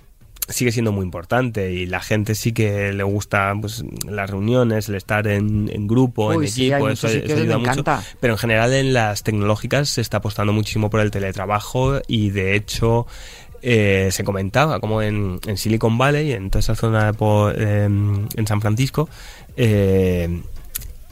sigue 0.52 0.72
siendo 0.72 0.92
muy 0.92 1.04
importante 1.04 1.72
y 1.72 1.86
la 1.86 2.00
gente 2.02 2.36
sí 2.36 2.52
que 2.52 2.94
le 2.94 3.04
gusta 3.04 3.54
pues 3.60 3.84
las 4.08 4.30
reuniones, 4.30 4.90
el 4.90 4.96
estar 4.96 5.28
en, 5.28 5.70
en 5.74 5.88
grupo, 5.88 6.28
Uy, 6.28 6.46
en 6.46 6.52
sí, 6.52 6.72
equipo, 6.72 6.90
eso, 6.90 7.08
eso 7.08 7.34
ayuda 7.34 7.58
me 7.58 7.58
mucho. 7.58 7.72
encanta. 7.72 8.04
Pero 8.20 8.34
en 8.34 8.38
general 8.40 8.74
en 8.74 8.94
las 8.94 9.24
tecnológicas 9.24 9.90
se 9.90 10.02
está 10.02 10.18
apostando 10.18 10.54
muchísimo 10.54 10.90
por 10.90 11.00
el 11.02 11.12
teletrabajo 11.12 12.02
y 12.08 12.30
de 12.30 12.56
hecho 12.56 13.08
eh, 13.62 14.10
se 14.12 14.24
comentaba 14.24 14.80
como 14.80 15.02
en, 15.02 15.40
en 15.46 15.58
Silicon 15.58 15.98
Valley, 15.98 16.32
en 16.34 16.50
toda 16.50 16.62
esa 16.62 16.76
zona 16.76 17.14
por, 17.14 17.54
eh, 17.58 17.84
en 17.86 18.48
San 18.48 18.60
Francisco, 18.62 19.08
eh, 19.56 20.42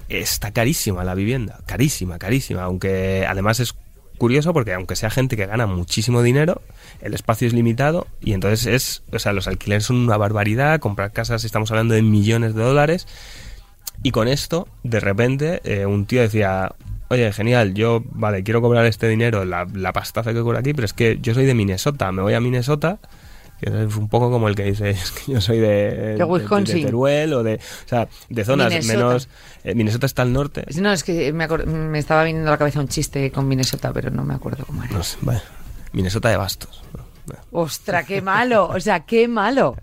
está 0.09 0.51
carísima 0.51 1.03
la 1.03 1.13
vivienda, 1.13 1.59
carísima, 1.67 2.17
carísima, 2.17 2.63
aunque 2.63 3.25
además 3.27 3.59
es 3.59 3.75
curioso 4.19 4.53
porque 4.53 4.73
aunque 4.73 4.95
sea 4.95 5.09
gente 5.09 5.35
que 5.35 5.47
gana 5.47 5.65
muchísimo 5.65 6.21
dinero, 6.21 6.61
el 7.01 7.15
espacio 7.15 7.47
es 7.47 7.53
limitado 7.53 8.05
y 8.21 8.33
entonces 8.33 8.67
es, 8.67 9.03
o 9.11 9.17
sea, 9.17 9.33
los 9.33 9.47
alquileres 9.47 9.85
son 9.85 9.95
una 9.95 10.17
barbaridad, 10.17 10.79
comprar 10.79 11.11
casas 11.11 11.43
estamos 11.43 11.71
hablando 11.71 11.95
de 11.95 12.03
millones 12.03 12.53
de 12.53 12.61
dólares. 12.61 13.07
Y 14.03 14.11
con 14.11 14.27
esto, 14.27 14.67
de 14.83 14.99
repente, 14.99 15.61
eh, 15.63 15.85
un 15.85 16.05
tío 16.05 16.21
decía, 16.21 16.73
oye, 17.09 17.33
genial, 17.33 17.73
yo, 17.73 18.03
vale, 18.11 18.43
quiero 18.43 18.61
cobrar 18.61 18.85
este 18.85 19.09
dinero, 19.09 19.43
la, 19.43 19.67
la 19.73 19.91
pastaza 19.91 20.31
que 20.33 20.41
cobro 20.41 20.59
aquí, 20.59 20.73
pero 20.73 20.85
es 20.85 20.93
que 20.93 21.17
yo 21.21 21.33
soy 21.33 21.45
de 21.45 21.55
Minnesota, 21.55 22.11
me 22.11 22.21
voy 22.21 22.33
a 22.33 22.39
Minnesota, 22.39 22.99
que 23.59 23.69
es 23.85 23.95
un 23.95 24.07
poco 24.09 24.31
como 24.31 24.47
el 24.47 24.55
que 24.55 24.63
dice, 24.63 24.89
es 24.91 25.11
que 25.11 25.33
yo 25.33 25.41
soy 25.41 25.59
de, 25.59 26.15
de, 26.15 26.23
Wisconsin. 26.23 26.77
de 26.77 26.85
Teruel 26.85 27.33
o 27.33 27.43
de, 27.43 27.55
o 27.55 27.87
sea, 27.87 28.07
de 28.29 28.45
zonas 28.45 28.69
Minnesota. 28.69 28.97
menos... 28.97 29.29
eh, 29.63 29.75
Minnesota 29.75 30.05
está 30.05 30.21
al 30.21 30.33
norte. 30.33 30.65
No, 30.79 30.91
es 30.91 31.03
que 31.03 31.31
me, 31.33 31.47
me 31.47 31.99
estaba 31.99 32.23
viniendo 32.23 32.49
a 32.49 32.53
la 32.53 32.57
cabeza 32.57 32.79
un 32.79 32.87
chiste 32.87 33.31
con 33.31 33.47
Minnesota, 33.47 33.91
pero 33.93 34.09
no 34.11 34.23
me 34.23 34.33
acuerdo 34.33 34.65
cómo 34.65 34.83
era. 34.83 34.93
No 34.93 35.03
sé, 35.03 35.17
vale. 35.21 35.41
Minnesota 35.91 36.29
de 36.29 36.37
Bastos. 36.37 36.81
Ostras, 37.51 38.05
qué 38.07 38.21
malo. 38.23 38.67
O 38.69 38.79
sea, 38.79 39.01
qué 39.01 39.27
malo. 39.27 39.75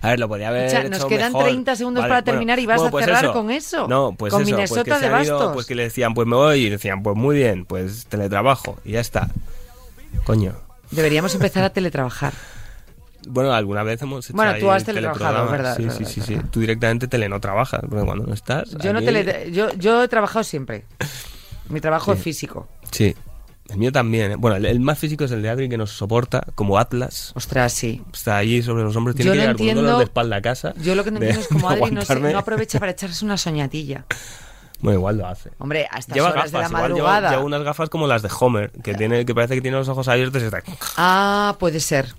A 0.00 0.08
ver, 0.10 0.18
lo 0.20 0.26
podía 0.28 0.48
haber 0.48 0.64
Escucha, 0.66 0.88
nos 0.88 0.98
hecho 1.00 1.08
quedan 1.08 1.32
mejor. 1.32 1.44
30 1.48 1.76
segundos 1.76 2.00
Vale, 2.02 2.08
para 2.10 2.20
bueno, 2.22 2.32
terminar 2.32 2.58
y 2.60 2.66
vas 2.66 2.76
bueno, 2.76 2.88
a 2.88 2.90
pues 2.92 3.04
cerrar 3.04 3.32
con 3.32 3.50
eso. 3.50 3.88
No, 3.88 4.14
pues 4.16 4.32
Con 4.32 4.42
eso, 4.42 4.50
pues 4.50 4.56
Minnesota 4.70 4.84
que 4.98 5.04
se 5.04 5.10
de 5.10 5.22
ido, 5.24 5.34
Bastos. 5.36 5.52
pues 5.52 5.66
que 5.66 5.74
le 5.74 5.82
decían, 5.82 6.14
pues 6.14 6.26
me 6.26 6.36
voy, 6.36 6.66
y 6.66 6.70
decían, 6.70 7.02
pues 7.02 7.14
muy 7.16 7.36
bien, 7.36 7.66
pues 7.66 8.06
teletrabajo, 8.06 8.78
y 8.86 8.92
ya 8.92 9.00
está. 9.00 9.28
Coño. 10.24 10.54
Deberíamos 10.92 11.34
empezar 11.34 11.64
a 11.64 11.70
teletrabajar. 11.70 12.32
Bueno, 13.28 13.52
alguna 13.52 13.82
vez 13.82 14.00
hemos 14.02 14.24
hecho 14.26 14.36
Bueno, 14.36 14.54
tú 14.58 14.70
has 14.70 14.84
teletrabajado. 14.84 15.50
¿verdad? 15.50 15.76
Sí, 15.76 15.88
sí, 15.90 16.04
sí, 16.04 16.20
sí. 16.20 16.36
Tú 16.50 16.60
directamente 16.60 17.08
tele 17.08 17.28
no 17.28 17.40
trabajas, 17.40 17.80
porque 17.88 18.04
cuando 18.04 18.26
no 18.26 18.34
estás. 18.34 18.70
Yo 18.78 18.92
no 18.92 19.02
tele, 19.02 19.50
yo, 19.52 19.70
yo 19.74 20.02
he 20.02 20.08
trabajado 20.08 20.44
siempre. 20.44 20.84
Mi 21.68 21.80
trabajo 21.80 22.12
Sí. 22.12 22.18
es 22.18 22.24
físico. 22.24 22.68
Sí. 22.90 23.14
El 23.70 23.78
mío 23.78 23.90
también. 23.92 24.32
¿eh? 24.32 24.36
Bueno, 24.36 24.56
el, 24.56 24.66
el 24.66 24.80
más 24.80 24.98
físico 24.98 25.24
es 25.24 25.30
el 25.30 25.40
de 25.40 25.48
Adri 25.48 25.68
que 25.70 25.78
nos 25.78 25.90
soporta, 25.90 26.44
como 26.54 26.78
Atlas. 26.78 27.32
Ostras, 27.34 27.72
sí. 27.72 28.02
Está 28.12 28.36
ahí 28.36 28.62
sobre 28.62 28.82
los 28.82 28.94
hombros, 28.94 29.16
tiene 29.16 29.28
Yo 29.28 29.32
que 29.32 29.36
no 29.38 29.42
llegar 29.42 29.56
con 29.56 29.66
entiendo- 29.68 29.98
de 29.98 30.04
espalda 30.04 30.36
a 30.36 30.42
casa. 30.42 30.74
Yo 30.82 30.94
lo 30.94 31.02
que 31.02 31.10
no 31.10 31.16
entiendo 31.16 31.40
es 31.40 31.48
como 31.48 31.70
Adri 31.70 31.90
no, 31.90 32.02
se- 32.02 32.20
no 32.20 32.38
aprovecha 32.38 32.78
para 32.78 32.92
echarse 32.92 33.24
una 33.24 33.36
soñatilla. 33.38 34.04
Bueno, 34.80 34.98
igual 34.98 35.16
lo 35.16 35.26
hace. 35.26 35.50
Hombre, 35.58 35.88
a 35.90 35.98
estas 35.98 36.14
Lleva 36.14 36.28
horas 36.28 36.50
gafas, 36.50 36.52
de 36.52 36.58
la 36.58 36.66
igual 36.66 36.82
lleva, 36.92 37.08
madrugada. 37.08 37.30
lleva 37.30 37.44
unas 37.44 37.62
gafas 37.62 37.88
como 37.88 38.06
las 38.06 38.20
de 38.20 38.28
Homer, 38.38 38.70
que 38.82 38.92
tiene 38.92 39.24
que 39.24 39.34
parece 39.34 39.54
que 39.54 39.62
tiene 39.62 39.78
los 39.78 39.88
ojos 39.88 40.08
abiertos 40.08 40.42
y 40.42 40.44
está... 40.44 40.62
Ah, 40.98 41.56
puede 41.58 41.80
ser. 41.80 42.14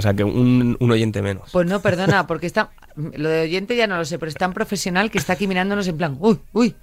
O 0.00 0.02
sea, 0.02 0.14
que 0.14 0.24
un, 0.24 0.78
un 0.80 0.90
oyente 0.90 1.20
menos. 1.20 1.50
Pues 1.52 1.66
no, 1.68 1.80
perdona, 1.80 2.26
porque 2.26 2.46
está. 2.46 2.70
Lo 2.96 3.28
de 3.28 3.42
oyente 3.42 3.76
ya 3.76 3.86
no 3.86 3.98
lo 3.98 4.04
sé, 4.06 4.18
pero 4.18 4.30
es 4.30 4.34
tan 4.34 4.54
profesional 4.54 5.10
que 5.10 5.18
está 5.18 5.34
aquí 5.34 5.46
mirándonos 5.46 5.86
en 5.88 5.98
plan. 5.98 6.16
Uy, 6.20 6.40
uy, 6.54 6.74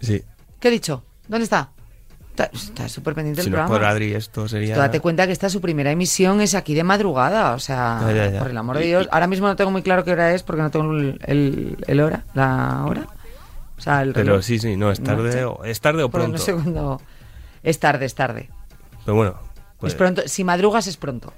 Sí. 0.00 0.22
¿qué 0.60 0.68
he 0.68 0.70
dicho? 0.70 1.04
¿Dónde 1.28 1.44
está? 1.44 1.72
Está- 2.34 2.88
súper 2.88 3.14
pendiente 3.14 3.42
Si 3.42 3.48
el 3.48 3.52
no 3.52 3.58
programa. 3.58 3.74
por 3.76 3.84
Adri, 3.86 4.14
esto 4.14 4.48
sería. 4.48 4.76
Date 4.78 5.00
cuenta 5.00 5.26
que 5.26 5.32
esta 5.34 5.50
su 5.50 5.60
primera 5.60 5.90
emisión 5.90 6.40
es 6.40 6.54
aquí 6.54 6.72
de 6.74 6.84
madrugada, 6.84 7.52
o 7.52 7.58
sea, 7.58 8.00
Ya, 8.06 8.12
ya, 8.12 8.30
ya. 8.30 8.38
por 8.40 8.50
el 8.50 8.56
amor 8.56 8.78
de 8.78 8.86
Dios. 8.86 9.08
Ahora 9.12 9.26
mismo 9.26 9.46
no 9.46 9.56
tengo 9.56 9.70
muy 9.70 9.82
claro 9.82 10.02
qué 10.04 10.12
hora 10.12 10.32
es 10.32 10.42
porque 10.42 10.62
no 10.62 10.70
tengo 10.70 10.90
el, 10.92 11.20
el- 11.26 11.76
el 11.86 12.00
hora, 12.00 12.24
la 12.32 12.84
hora. 12.88 13.06
O 13.76 13.80
sea, 13.80 14.00
el 14.02 14.14
Pero 14.14 14.26
reloj. 14.30 14.42
sí, 14.44 14.58
sí, 14.58 14.74
no, 14.76 14.90
es 14.90 15.02
tarde, 15.02 15.44
o, 15.44 15.62
es 15.64 15.80
tarde 15.82 16.02
o 16.02 16.10
pronto. 16.10 16.32
no 16.32 16.38
sé 16.38 16.54
cuándo- 16.54 17.00
Es 17.62 17.78
tarde, 17.78 18.06
es 18.06 18.14
tarde. 18.14 18.48
Pero 19.04 19.16
bueno, 19.16 19.34
pues, 19.78 19.92
Es 19.92 19.96
pronto. 19.98 20.22
Si 20.26 20.44
madrugas 20.44 20.86
es 20.86 20.96
pronto. 20.96 21.32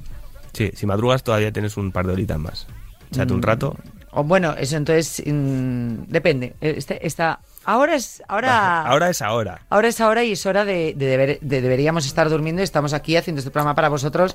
Sí, 0.56 0.72
si 0.74 0.86
madrugas 0.86 1.22
todavía 1.22 1.52
tienes 1.52 1.76
un 1.76 1.92
par 1.92 2.06
de 2.06 2.12
horitas 2.14 2.38
más. 2.38 2.66
Échate 3.12 3.32
Mm. 3.32 3.36
un 3.36 3.42
rato. 3.42 3.76
O 4.12 4.24
bueno, 4.24 4.54
eso 4.58 4.76
entonces 4.76 5.22
mm, 5.26 6.04
depende. 6.08 6.54
Este, 6.60 7.06
esta, 7.06 7.40
ahora 7.64 7.94
es 7.96 8.22
ahora 8.28 8.82
Ahora 8.86 9.10
es 9.10 9.20
ahora. 9.22 9.60
ahora 9.68 9.88
es 9.88 10.00
ahora 10.00 10.24
y 10.24 10.32
es 10.32 10.46
hora 10.46 10.64
de, 10.64 10.94
de 10.96 11.06
deber- 11.18 11.38
de 11.40 11.60
deberíamos 11.60 12.06
estar 12.06 12.28
durmiendo 12.30 12.62
y 12.62 12.64
estamos 12.64 12.94
aquí 12.94 13.16
haciendo 13.16 13.40
este 13.40 13.50
programa 13.50 13.74
para 13.74 13.88
vosotros. 13.90 14.34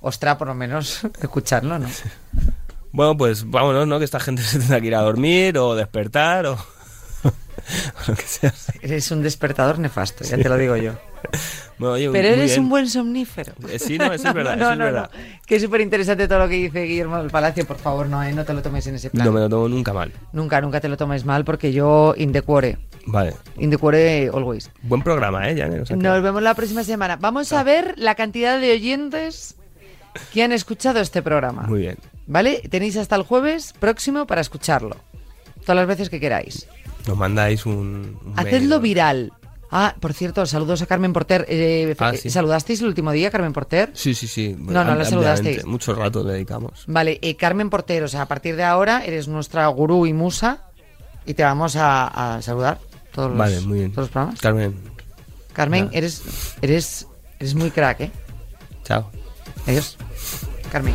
Ostra, 0.00 0.38
por 0.38 0.48
lo 0.48 0.54
menos 0.54 1.00
escucharlo, 1.22 1.78
¿no? 1.78 1.88
Bueno, 2.90 3.18
pues 3.18 3.44
vámonos, 3.48 3.86
¿no? 3.86 3.98
Que 3.98 4.06
esta 4.06 4.18
gente 4.18 4.42
se 4.44 4.58
tendrá 4.58 4.80
que 4.80 4.86
ir 4.86 4.94
a 4.94 5.02
dormir 5.02 5.58
o 5.58 5.74
despertar 5.74 6.46
o, 6.46 6.52
o 6.54 7.30
lo 8.08 8.14
que 8.14 8.22
sea. 8.22 8.54
Eres 8.80 9.10
un 9.10 9.22
despertador 9.22 9.78
nefasto, 9.78 10.24
ya 10.24 10.38
te 10.38 10.48
lo 10.48 10.56
digo 10.56 10.74
yo. 10.76 10.94
Bueno, 11.78 11.94
oye, 11.94 12.10
Pero 12.10 12.28
eres 12.28 12.50
bien. 12.50 12.60
un 12.60 12.68
buen 12.68 12.88
somnífero. 12.88 13.52
Eh, 13.68 13.78
sí, 13.78 13.98
no, 13.98 14.12
eso 14.12 14.28
es 14.28 14.34
verdad, 14.34 14.56
No, 14.56 14.72
es 14.72 14.78
verdad. 14.78 15.10
Que 15.46 15.56
es 15.56 15.62
súper 15.62 15.80
interesante 15.80 16.26
todo 16.26 16.40
lo 16.40 16.48
que 16.48 16.56
dice 16.56 16.82
Guillermo 16.82 17.18
del 17.18 17.30
Palacio. 17.30 17.64
Por 17.66 17.78
favor, 17.78 18.08
no, 18.08 18.22
eh, 18.22 18.32
no 18.32 18.44
te 18.44 18.52
lo 18.52 18.62
tomes 18.62 18.86
en 18.88 18.96
ese 18.96 19.10
plan. 19.10 19.24
No 19.26 19.32
me 19.32 19.40
lo 19.40 19.48
tomo 19.48 19.68
nunca 19.68 19.92
mal. 19.92 20.12
Nunca, 20.32 20.60
nunca 20.60 20.80
te 20.80 20.88
lo 20.88 20.96
tomes 20.96 21.24
mal 21.24 21.44
porque 21.44 21.72
yo 21.72 22.14
in 22.16 22.32
the 22.32 22.42
cuore. 22.42 22.78
Vale. 23.06 23.34
In 23.58 23.70
the 23.70 23.78
cuore 23.78 24.28
always. 24.34 24.70
Buen 24.82 25.02
programa, 25.02 25.48
¿eh? 25.48 25.54
Ya, 25.54 25.68
nos 25.68 26.22
vemos 26.22 26.42
la 26.42 26.54
próxima 26.54 26.82
semana. 26.84 27.16
Vamos 27.16 27.52
a 27.52 27.62
ver 27.62 27.94
la 27.96 28.14
cantidad 28.14 28.60
de 28.60 28.72
oyentes 28.72 29.56
que 30.32 30.42
han 30.42 30.52
escuchado 30.52 31.00
este 31.00 31.22
programa. 31.22 31.62
Muy 31.62 31.80
bien. 31.80 31.96
¿Vale? 32.26 32.60
Tenéis 32.68 32.96
hasta 32.96 33.16
el 33.16 33.22
jueves 33.22 33.72
próximo 33.78 34.26
para 34.26 34.40
escucharlo. 34.40 34.96
Todas 35.60 35.76
las 35.76 35.86
veces 35.86 36.10
que 36.10 36.18
queráis. 36.20 36.66
Nos 37.06 37.16
mandáis 37.16 37.64
un. 37.64 38.18
un 38.24 38.34
mail, 38.34 38.46
Hacedlo 38.46 38.76
¿no? 38.76 38.80
viral. 38.82 39.32
Ah, 39.70 39.94
por 40.00 40.14
cierto, 40.14 40.44
saludos 40.46 40.80
a 40.82 40.86
Carmen 40.86 41.12
Porter. 41.12 41.44
Eh, 41.48 41.94
Ah, 41.98 42.10
eh, 42.14 42.16
sí. 42.18 42.30
¿Saludasteis 42.30 42.80
el 42.80 42.86
último 42.88 43.12
día, 43.12 43.30
Carmen 43.30 43.52
Porter? 43.52 43.90
Sí, 43.94 44.14
sí, 44.14 44.26
sí. 44.26 44.56
No, 44.58 44.84
no, 44.84 44.94
la 44.94 45.04
saludasteis. 45.04 45.64
Mucho 45.66 45.94
rato 45.94 46.24
le 46.24 46.32
dedicamos. 46.34 46.84
Vale, 46.86 47.18
eh, 47.22 47.36
Carmen 47.36 47.68
Porter, 47.70 48.02
o 48.04 48.08
sea, 48.08 48.22
a 48.22 48.26
partir 48.28 48.56
de 48.56 48.64
ahora 48.64 49.04
eres 49.04 49.28
nuestra 49.28 49.66
gurú 49.68 50.06
y 50.06 50.12
musa 50.12 50.64
y 51.26 51.34
te 51.34 51.42
vamos 51.42 51.76
a, 51.76 52.36
a 52.36 52.42
saludar 52.42 52.78
todos 53.12 53.28
los, 53.30 53.38
Vale, 53.38 53.60
muy 53.60 53.78
bien. 53.80 53.92
todos 53.92 54.04
los 54.06 54.10
programas. 54.12 54.40
Carmen, 54.40 54.74
Carmen, 55.52 55.90
eres, 55.92 56.22
eres, 56.62 57.06
eres 57.38 57.54
muy 57.54 57.70
crack, 57.70 58.00
¿eh? 58.00 58.10
chao. 58.84 59.10
Adiós. 59.66 59.98
Carmen. 60.72 60.94